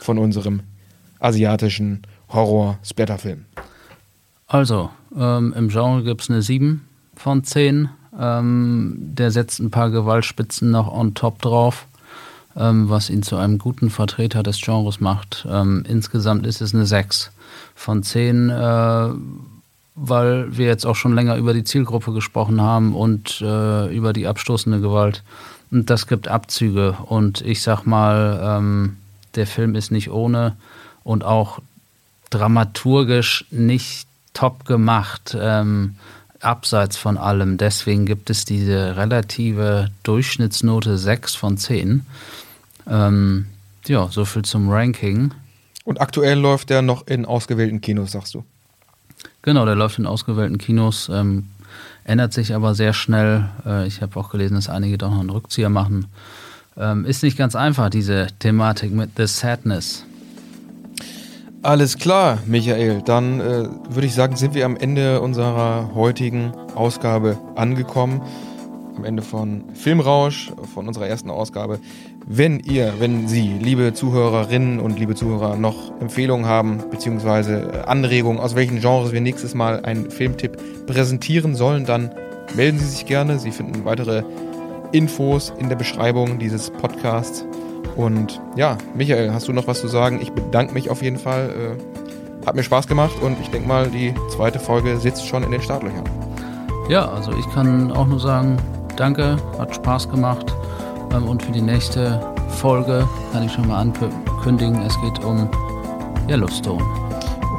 von 0.00 0.18
unserem 0.18 0.60
asiatischen 1.20 2.02
Horror-Splatterfilm. 2.30 3.44
Also, 4.48 4.90
ähm, 5.16 5.54
im 5.56 5.68
Genre 5.68 6.02
gibt 6.02 6.22
es 6.22 6.30
eine 6.30 6.42
7 6.42 6.86
von 7.14 7.44
10. 7.44 7.88
Ähm, 8.18 8.96
der 8.98 9.30
setzt 9.30 9.60
ein 9.60 9.70
paar 9.70 9.90
Gewaltspitzen 9.90 10.70
noch 10.70 10.92
on 10.92 11.14
top 11.14 11.42
drauf, 11.42 11.86
was 12.58 13.10
ihn 13.10 13.22
zu 13.22 13.36
einem 13.36 13.58
guten 13.58 13.90
Vertreter 13.90 14.42
des 14.42 14.60
Genres 14.60 15.00
macht. 15.00 15.46
Ähm, 15.48 15.84
insgesamt 15.86 16.46
ist 16.46 16.60
es 16.60 16.74
eine 16.74 16.86
6 16.86 17.30
von 17.74 18.02
10, 18.02 18.50
äh, 18.50 19.08
weil 19.94 20.56
wir 20.56 20.66
jetzt 20.66 20.86
auch 20.86 20.96
schon 20.96 21.14
länger 21.14 21.36
über 21.36 21.54
die 21.54 21.64
Zielgruppe 21.64 22.12
gesprochen 22.12 22.60
haben 22.60 22.94
und 22.94 23.40
äh, 23.42 23.94
über 23.94 24.12
die 24.12 24.26
abstoßende 24.26 24.80
Gewalt. 24.80 25.22
Und 25.70 25.90
das 25.90 26.06
gibt 26.06 26.28
Abzüge. 26.28 26.96
Und 27.06 27.42
ich 27.42 27.62
sag 27.62 27.84
mal, 27.84 28.40
ähm, 28.42 28.96
der 29.34 29.46
Film 29.46 29.74
ist 29.74 29.90
nicht 29.90 30.10
ohne 30.10 30.56
und 31.04 31.24
auch 31.24 31.60
dramaturgisch 32.30 33.44
nicht 33.50 34.06
top 34.32 34.64
gemacht, 34.64 35.36
ähm, 35.38 35.96
abseits 36.40 36.96
von 36.96 37.16
allem. 37.16 37.56
Deswegen 37.56 38.06
gibt 38.06 38.30
es 38.30 38.44
diese 38.44 38.96
relative 38.96 39.90
Durchschnittsnote 40.02 40.98
6 40.98 41.34
von 41.34 41.56
10. 41.56 42.04
Ähm, 42.88 43.46
ja, 43.86 44.08
so 44.10 44.24
viel 44.24 44.42
zum 44.42 44.68
Ranking. 44.68 45.32
Und 45.84 46.00
aktuell 46.00 46.38
läuft 46.38 46.70
der 46.70 46.82
noch 46.82 47.06
in 47.06 47.24
ausgewählten 47.24 47.80
Kinos, 47.80 48.12
sagst 48.12 48.34
du. 48.34 48.44
Genau, 49.42 49.64
der 49.64 49.76
läuft 49.76 49.98
in 49.98 50.06
ausgewählten 50.06 50.58
Kinos, 50.58 51.08
ähm, 51.08 51.48
ändert 52.04 52.32
sich 52.32 52.54
aber 52.54 52.74
sehr 52.74 52.92
schnell. 52.92 53.48
Äh, 53.64 53.86
ich 53.86 54.02
habe 54.02 54.18
auch 54.18 54.30
gelesen, 54.30 54.54
dass 54.54 54.68
einige 54.68 54.98
doch 54.98 55.10
noch 55.10 55.20
einen 55.20 55.30
Rückzieher 55.30 55.68
machen. 55.68 56.06
Ähm, 56.76 57.04
ist 57.04 57.22
nicht 57.22 57.38
ganz 57.38 57.54
einfach, 57.54 57.88
diese 57.88 58.26
Thematik 58.38 58.92
mit 58.92 59.10
The 59.16 59.26
Sadness. 59.26 60.04
Alles 61.62 61.96
klar, 61.98 62.38
Michael. 62.46 63.02
Dann 63.04 63.40
äh, 63.40 63.68
würde 63.88 64.06
ich 64.06 64.14
sagen, 64.14 64.36
sind 64.36 64.54
wir 64.54 64.64
am 64.66 64.76
Ende 64.76 65.20
unserer 65.20 65.94
heutigen 65.94 66.52
Ausgabe 66.74 67.38
angekommen. 67.56 68.20
Am 68.96 69.04
Ende 69.04 69.22
von 69.22 69.64
Filmrausch, 69.74 70.52
von 70.74 70.88
unserer 70.88 71.06
ersten 71.06 71.30
Ausgabe. 71.30 71.80
Wenn 72.26 72.60
ihr, 72.60 72.94
wenn 72.98 73.28
Sie, 73.28 73.52
liebe 73.60 73.92
Zuhörerinnen 73.92 74.80
und 74.80 74.98
liebe 74.98 75.14
Zuhörer, 75.14 75.56
noch 75.56 75.92
Empfehlungen 76.00 76.46
haben, 76.46 76.82
beziehungsweise 76.90 77.72
äh, 77.72 77.78
Anregungen, 77.86 78.40
aus 78.40 78.56
welchen 78.56 78.80
Genres 78.80 79.12
wir 79.12 79.20
nächstes 79.20 79.54
Mal 79.54 79.84
einen 79.84 80.10
Filmtipp 80.10 80.56
präsentieren 80.86 81.54
sollen, 81.54 81.84
dann 81.84 82.10
melden 82.54 82.78
Sie 82.78 82.86
sich 82.86 83.06
gerne. 83.06 83.38
Sie 83.38 83.50
finden 83.50 83.84
weitere 83.84 84.22
Infos 84.92 85.52
in 85.58 85.68
der 85.68 85.76
Beschreibung 85.76 86.38
dieses 86.38 86.70
Podcasts. 86.70 87.44
Und 87.96 88.40
ja, 88.56 88.78
Michael, 88.94 89.32
hast 89.32 89.46
du 89.46 89.52
noch 89.52 89.66
was 89.66 89.80
zu 89.80 89.88
sagen? 89.88 90.20
Ich 90.22 90.32
bedanke 90.32 90.72
mich 90.72 90.88
auf 90.88 91.02
jeden 91.02 91.18
Fall. 91.18 91.76
Äh, 91.76 92.46
hat 92.46 92.54
mir 92.54 92.62
Spaß 92.62 92.86
gemacht 92.86 93.16
und 93.20 93.36
ich 93.40 93.50
denke 93.50 93.68
mal, 93.68 93.90
die 93.90 94.14
zweite 94.34 94.60
Folge 94.60 94.96
sitzt 94.98 95.26
schon 95.26 95.42
in 95.42 95.50
den 95.50 95.60
Startlöchern. 95.60 96.04
Ja, 96.88 97.08
also 97.08 97.32
ich 97.32 97.48
kann 97.50 97.90
auch 97.90 98.06
nur 98.06 98.20
sagen, 98.20 98.56
danke, 98.96 99.36
hat 99.58 99.74
Spaß 99.74 100.08
gemacht. 100.08 100.52
Ähm, 101.12 101.28
und 101.28 101.42
für 101.42 101.52
die 101.52 101.62
nächste 101.62 102.20
Folge 102.48 103.06
kann 103.32 103.44
ich 103.44 103.52
schon 103.52 103.66
mal 103.68 103.80
ankündigen, 103.80 104.80
es 104.82 104.94
geht 105.00 105.24
um 105.24 105.48
Yellowstone. 106.28 106.82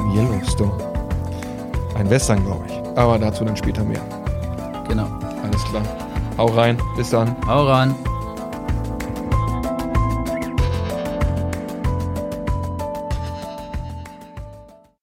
Um 0.00 0.16
Yellowstone. 0.16 0.72
Ein 1.96 2.10
Western, 2.10 2.44
glaube 2.44 2.64
ich. 2.68 2.98
Aber 2.98 3.18
dazu 3.18 3.44
dann 3.44 3.56
später 3.56 3.82
mehr. 3.84 4.00
Genau. 4.88 5.06
Alles 5.42 5.62
klar. 5.64 5.82
Hau 6.36 6.46
rein. 6.46 6.78
Bis 6.96 7.10
dann. 7.10 7.34
Hau 7.46 7.66
rein. 7.66 7.94